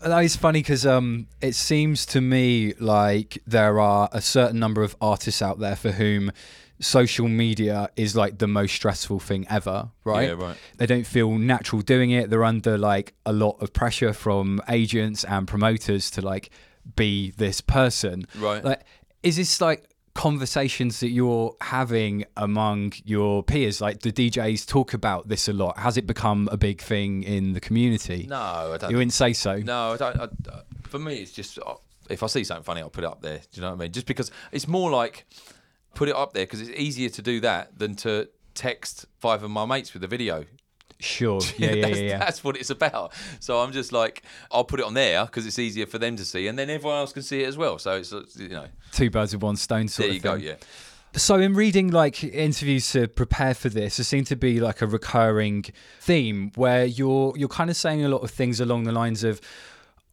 [0.00, 4.82] That is funny because um, it seems to me like there are a certain number
[4.82, 6.30] of artists out there for whom
[6.80, 10.28] social media is like the most stressful thing ever, right?
[10.28, 10.56] Yeah, right.
[10.76, 12.30] They don't feel natural doing it.
[12.30, 16.50] They're under like a lot of pressure from agents and promoters to like
[16.96, 18.26] be this person.
[18.38, 18.64] Right.
[18.64, 18.82] Like,
[19.22, 19.88] is this like
[20.18, 23.80] conversations that you're having among your peers?
[23.80, 25.78] Like, the DJs talk about this a lot.
[25.78, 28.26] Has it become a big thing in the community?
[28.28, 28.36] no,
[28.74, 28.90] I don't.
[28.90, 29.56] You wouldn't say so.
[29.58, 30.20] No, I don't.
[30.20, 31.74] I, I- for me, it's just uh,
[32.10, 33.38] if I see something funny, I'll put it up there.
[33.38, 33.92] Do you know what I mean?
[33.92, 35.26] Just because it's more like
[35.94, 39.50] put it up there because it's easier to do that than to text five of
[39.50, 40.46] my mates with a video.
[41.00, 41.40] Sure.
[41.58, 42.18] Yeah, yeah, that's, yeah, yeah.
[42.18, 43.12] that's what it's about.
[43.40, 46.24] So I'm just like, I'll put it on there because it's easier for them to
[46.24, 47.78] see, and then everyone else can see it as well.
[47.78, 50.34] So it's you know, Two birds with one stone sort there of you go.
[50.34, 50.54] Yeah.
[51.14, 54.86] So in reading like interviews to prepare for this, there seemed to be like a
[54.86, 55.64] recurring
[56.00, 59.40] theme where you're you're kind of saying a lot of things along the lines of,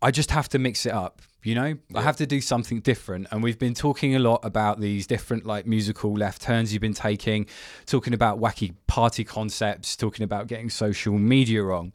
[0.02, 1.22] I just have to mix it up.
[1.46, 3.28] You know, I have to do something different.
[3.32, 6.96] And we've been talking a lot about these different like musical left turns you've been
[6.96, 7.46] taking,
[7.86, 11.94] talking about wacky party concepts, talking about getting social media wrong.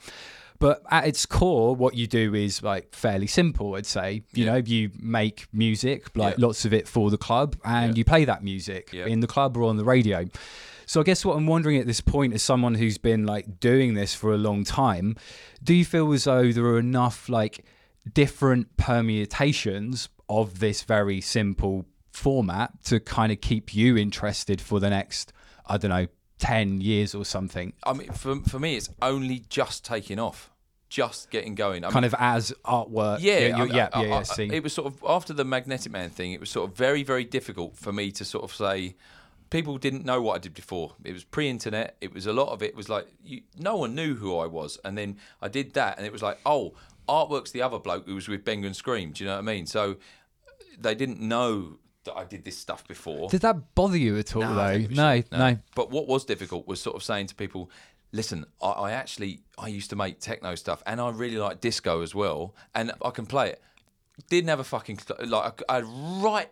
[0.60, 4.22] But at its core, what you do is like fairly simple, I'd say.
[4.34, 6.46] You know, you make music, like Yeah.
[6.46, 7.98] lots of it for the club, and Yeah.
[7.98, 9.06] you play that music Yeah.
[9.06, 10.26] in the club or on the radio.
[10.86, 13.94] So I guess what I'm wondering at this point, as someone who's been like doing
[13.94, 15.16] this for a long time,
[15.64, 17.64] do you feel as though there are enough like
[18.14, 24.90] different permutations of this very simple format to kind of keep you interested for the
[24.90, 25.32] next,
[25.66, 26.06] I don't know,
[26.38, 27.72] 10 years or something?
[27.84, 30.50] I mean, for for me, it's only just taking off,
[30.88, 31.84] just getting going.
[31.84, 33.18] I mean, Kind of as artwork.
[33.20, 36.32] Yeah, yeah, I- yeah, I- yeah, It was sort of after the Magnetic Man thing.
[36.32, 38.96] It was sort of very, very difficult for me to sort of say,
[39.50, 40.94] people didn't know what I did before.
[41.04, 41.96] It was pre-internet.
[42.00, 44.78] It was a lot of it was like you, no one knew who I was,
[44.84, 46.74] and then I did that, and it was like, oh,
[47.08, 49.12] artwork's the other bloke who was with Benga and Skream.
[49.14, 49.66] Do you know what I mean?
[49.66, 49.96] So
[50.78, 53.28] they didn't know that I did this stuff before.
[53.28, 54.78] Did that bother you at all, No, though?
[54.78, 55.58] don't No, no.
[55.74, 57.70] But what was difficult was sort of saying to people,
[58.12, 62.00] listen, I, I actually I used to make techno stuff, and I really like disco
[62.02, 63.62] as well, and I can play it.
[64.28, 66.48] Didn't have a fucking like I had right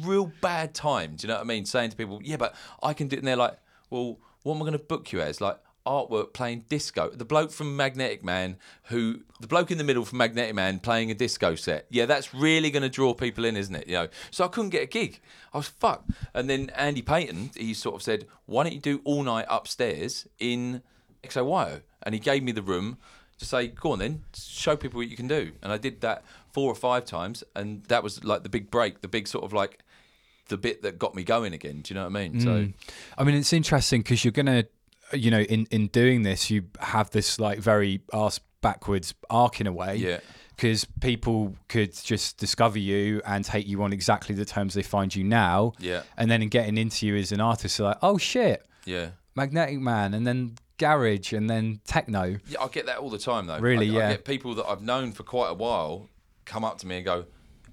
[0.00, 1.16] real bad time.
[1.16, 1.64] Do you know what I mean?
[1.64, 3.58] Saying to people, yeah, but I can do it, and they're like,
[3.90, 5.40] well, what am I going to book you as?
[5.40, 7.10] Like artwork playing disco.
[7.10, 11.10] The bloke from Magnetic Man, who the bloke in the middle from Magnetic Man playing
[11.10, 11.86] a disco set.
[11.90, 13.86] Yeah, that's really going to draw people in, isn't it?
[13.86, 15.20] You know, so I couldn't get a gig.
[15.52, 16.10] I was fucked.
[16.34, 20.28] And then Andy Peyton, he sort of said, why don't you do all night upstairs
[20.38, 20.82] in
[21.22, 21.82] XOYO?
[22.02, 22.98] And he gave me the room
[23.38, 25.52] to say, go on then, show people what you can do.
[25.62, 29.00] And I did that four or five times, and that was like the big break,
[29.00, 29.78] the big sort of like
[30.48, 31.80] the bit that got me going again.
[31.80, 32.40] Do you know what I mean?
[32.40, 32.74] So mm.
[33.16, 34.64] I mean, it's interesting because you're gonna,
[35.12, 39.66] you know, in in doing this, you have this like very ass backwards arc in
[39.66, 39.96] a way.
[39.96, 40.20] Yeah.
[40.56, 45.14] Because people could just discover you and take you on exactly the terms they find
[45.14, 45.72] you now.
[45.78, 46.02] Yeah.
[46.18, 49.10] And then in getting into you as an artist, they're like, oh shit, yeah.
[49.34, 52.36] Magnetic Man, and then garage, and then techno.
[52.48, 53.58] Yeah, I get that all the time though.
[53.58, 54.08] Really, I, yeah.
[54.08, 56.08] I get people that I've known for quite a while
[56.44, 57.24] come up to me and go,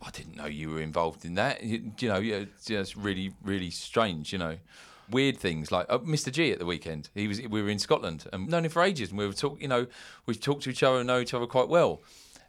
[0.01, 2.95] "I didn't know you were involved in that." You, you know, yeah, it's, yeah, it's
[2.95, 4.31] really, really strange.
[4.31, 4.57] You know,
[5.09, 6.31] weird things like uh, Mr.
[6.31, 7.09] G at the weekend.
[7.13, 9.61] He was, we were in Scotland and known him for ages, and we were talk,
[9.61, 9.87] you know,
[10.25, 12.01] we talked to each other and know each other quite well.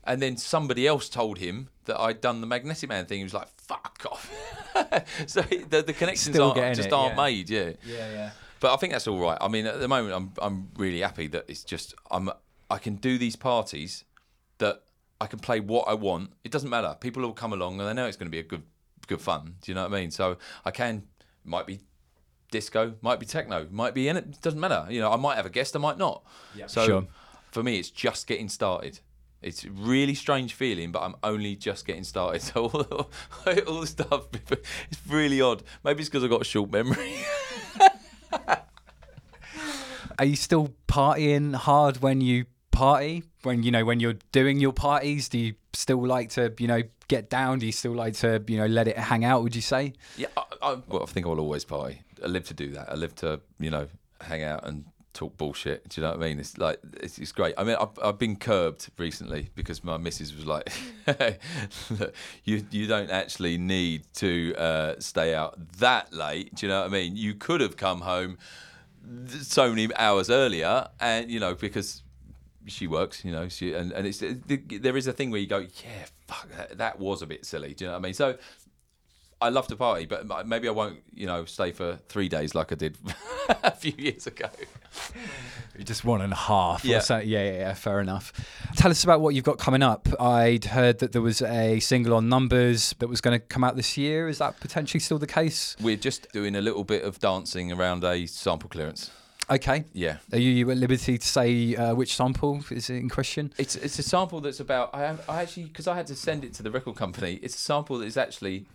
[0.04, 3.18] And then somebody else told him that I'd done the Magnetic Man thing.
[3.18, 4.30] He was like, "Fuck off!"
[5.26, 7.24] so the, the connections Still aren't, just it, aren't yeah.
[7.24, 7.50] made.
[7.50, 7.72] Yeah.
[7.84, 8.30] Yeah, yeah.
[8.60, 9.36] But I think that's all right.
[9.40, 12.30] I mean, at the moment, I'm I'm really happy that it's just I'm
[12.70, 14.04] I can do these parties
[14.58, 14.82] that
[15.20, 16.30] I can play what I want.
[16.44, 16.96] It doesn't matter.
[17.00, 18.62] People will come along and they know it's going to be a good
[19.06, 19.56] good fun.
[19.60, 20.10] Do you know what I mean?
[20.10, 21.04] So I can
[21.44, 21.80] might be
[22.50, 24.24] disco, might be techno, might be in it.
[24.26, 24.86] It doesn't matter.
[24.90, 26.22] You know, I might have a guest, I might not.
[26.66, 27.06] so Sure.
[27.50, 29.00] for me, it's just getting started.
[29.40, 32.42] It's a really strange feeling, but I'm only just getting started.
[32.48, 33.08] So all,
[33.66, 35.62] all the stuff, it's really odd.
[35.84, 37.14] Maybe it's because I've got a short memory.
[40.18, 43.22] Are you still partying hard when you party?
[43.44, 46.82] When you know when you're doing your parties, do you still like to you know
[47.08, 47.58] get down?
[47.58, 49.42] Do you still like to you know let it hang out?
[49.42, 49.94] Would you say?
[50.16, 52.02] Yeah, I, I, well, I think I'll always party.
[52.22, 52.90] I live to do that.
[52.90, 53.88] I live to, you know,
[54.20, 54.84] hang out and
[55.14, 55.88] talk bullshit.
[55.88, 56.38] Do you know what I mean?
[56.38, 57.54] It's like it's, it's great.
[57.58, 60.70] I mean, I've, I've been curbed recently because my missus was like,
[61.90, 66.80] "Look, "You you don't actually need to uh, stay out that late." Do you know
[66.80, 67.16] what I mean?
[67.16, 68.38] You could have come home
[69.40, 72.02] so many hours earlier, and you know because
[72.68, 74.22] she works, you know, she and, and it's
[74.80, 77.74] there is a thing where you go, yeah, fuck, that, that was a bit silly.
[77.74, 78.14] Do you know what I mean?
[78.14, 78.38] So
[79.40, 82.72] I love to party, but maybe I won't, you know, stay for three days like
[82.72, 82.98] I did
[83.62, 84.48] a few years ago.
[85.84, 86.84] Just one and a half.
[86.84, 87.00] Yeah.
[87.08, 87.74] yeah, yeah, yeah.
[87.74, 88.32] Fair enough.
[88.74, 90.08] Tell us about what you've got coming up.
[90.20, 93.76] I'd heard that there was a single on Numbers that was going to come out
[93.76, 94.28] this year.
[94.28, 95.76] Is that potentially still the case?
[95.80, 99.12] We're just doing a little bit of dancing around a sample clearance.
[99.50, 99.84] Okay.
[99.94, 100.18] Yeah.
[100.32, 103.52] Are you at liberty to say uh, which sample is in question?
[103.56, 106.44] It's it's a sample that's about I have, I actually because I had to send
[106.44, 107.38] it to the record company.
[107.42, 108.66] It's a sample that is actually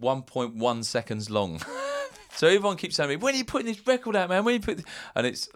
[0.00, 1.60] 1.1 seconds long.
[2.34, 4.44] so everyone keeps saying me, "When are you putting this record out, man?
[4.44, 4.86] When are you put?" This?
[5.16, 5.48] And it's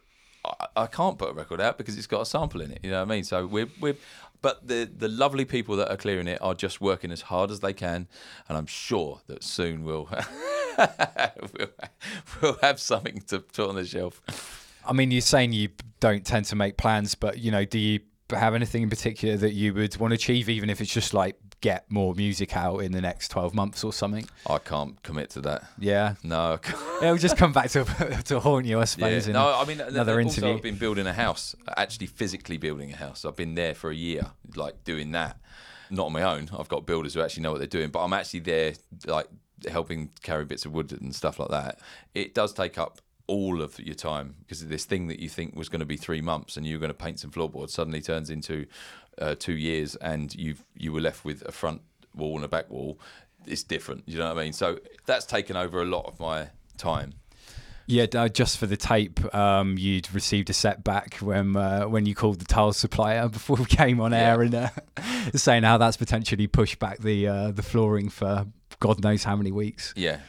[0.44, 2.80] I, I can't put a record out because it's got a sample in it.
[2.82, 3.24] You know what I mean?
[3.24, 3.96] So we're we're.
[4.40, 7.60] But the the lovely people that are clearing it are just working as hard as
[7.60, 8.06] they can,
[8.48, 10.08] and I'm sure that soon we'll
[10.78, 11.68] we'll,
[12.42, 14.22] we'll have something to put on the shelf.
[14.86, 15.70] I mean, you're saying you
[16.00, 18.00] don't tend to make plans, but you know, do you
[18.30, 21.36] have anything in particular that you would want to achieve, even if it's just like
[21.60, 24.28] get more music out in the next 12 months or something?
[24.48, 25.64] I can't commit to that.
[25.78, 26.14] Yeah.
[26.22, 26.58] No,
[27.02, 27.84] It'll just come back to
[28.24, 29.26] to haunt you, I suppose.
[29.26, 30.54] in No, I mean another also interview.
[30.56, 33.24] I've been building a house, actually physically building a house.
[33.24, 35.38] I've been there for a year, like doing that.
[35.90, 36.50] Not on my own.
[36.56, 38.74] I've got builders who actually know what they're doing, but I'm actually there,
[39.06, 39.26] like
[39.70, 41.80] helping carry bits of wood and stuff like that.
[42.14, 45.68] It does take up all of your time because this thing that you think was
[45.68, 48.66] going to be three months and you're going to paint some floorboards suddenly turns into
[49.20, 51.82] uh, two years, and you've you were left with a front
[52.14, 52.98] wall and a back wall.
[53.46, 54.04] It's different.
[54.06, 54.52] You know what I mean?
[54.52, 57.14] So that's taken over a lot of my time.
[57.90, 62.14] Yeah, no, just for the tape, um, you'd received a setback when uh, when you
[62.14, 64.68] called the tile supplier before we came on air and uh,
[65.34, 68.46] saying how that's potentially pushed back the uh, the flooring for
[68.80, 69.92] God knows how many weeks.
[69.96, 70.20] Yeah,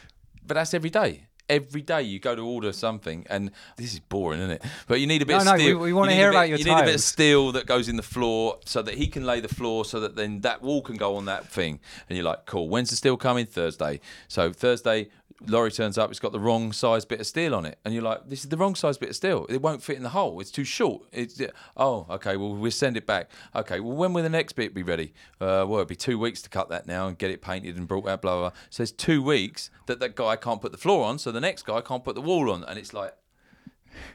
[0.46, 1.26] but that's every day.
[1.48, 4.62] Every day you go to order something, and this is boring, isn't it?
[4.86, 5.78] But you need a bit No, of no, steel.
[5.78, 7.88] we- we wanna hear bit- about your You need a bit of steel that goes
[7.88, 10.80] in the floor so that he can lay the floor, so that then that wall
[10.80, 11.80] can go on that thing.
[12.08, 12.68] And you're like, cool.
[12.68, 13.46] When's the steel coming?
[13.46, 13.98] Thursday.
[14.28, 15.08] So Thursday,
[15.46, 18.02] lorry turns up, it's got the wrong size bit of steel on it, and you're
[18.02, 19.46] like, "This is the wrong size bit of steel.
[19.48, 20.40] It won't fit in the hole.
[20.40, 21.40] It's too short." It's
[21.76, 22.36] oh, okay.
[22.36, 23.30] Well, we'll send it back.
[23.54, 23.80] Okay.
[23.80, 25.12] Well, when will the next bit be ready?
[25.40, 27.88] Uh, well, it'd be two weeks to cut that now and get it painted and
[27.88, 28.22] brought out.
[28.22, 28.50] Blah blah.
[28.50, 28.58] blah.
[28.70, 31.64] So it's two weeks that that guy can't put the floor on, so the next
[31.64, 33.14] guy can't put the wall on, and it's like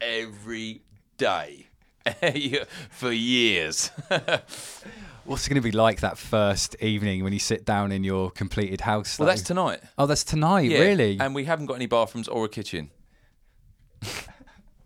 [0.01, 0.81] every
[1.17, 1.67] day
[2.89, 3.91] for years.
[5.25, 8.29] What's it going to be like that first evening when you sit down in your
[8.29, 9.17] completed house?
[9.17, 9.31] well, though?
[9.31, 9.79] that's tonight.
[9.97, 11.17] Oh, that's tonight, Yeah, really?
[11.19, 12.91] And we haven't got any bathrooms or a kitchen.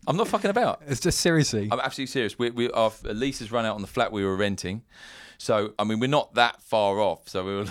[0.07, 0.81] I'm not fucking about.
[0.87, 1.67] it's just seriously.
[1.69, 2.39] I'm absolutely serious.
[2.39, 4.83] We, we, our lease has run out on the flat we were renting.
[5.37, 7.27] So, I mean, we're not that far off.
[7.27, 7.65] So we were.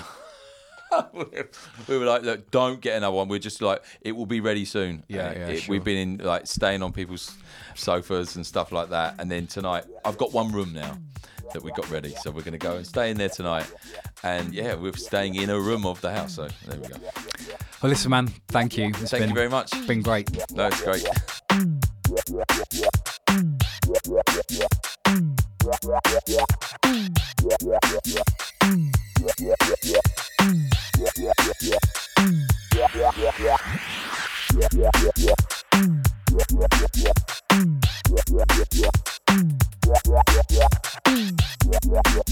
[1.89, 3.29] we were like, look, don't get another one.
[3.29, 5.05] We're just like, it will be ready soon.
[5.09, 5.73] Yeah, yeah, it- sure.
[5.73, 7.35] We've been in like staying on people's
[7.75, 9.15] sofas and stuff like that.
[9.19, 10.99] And then tonight, I've got one room now
[11.53, 12.15] that we got ready.
[12.23, 13.71] So we're going to go and stay in there tonight.
[14.23, 16.35] And yeah, we're staying in a room of the house.
[16.35, 16.97] So there we go.
[17.83, 18.89] well, listen, man, thank you.
[18.89, 19.73] It's Thank been, you very much.
[19.75, 20.31] It's been great.
[20.53, 21.07] No, it's great.
[41.91, 42.29] Yeah.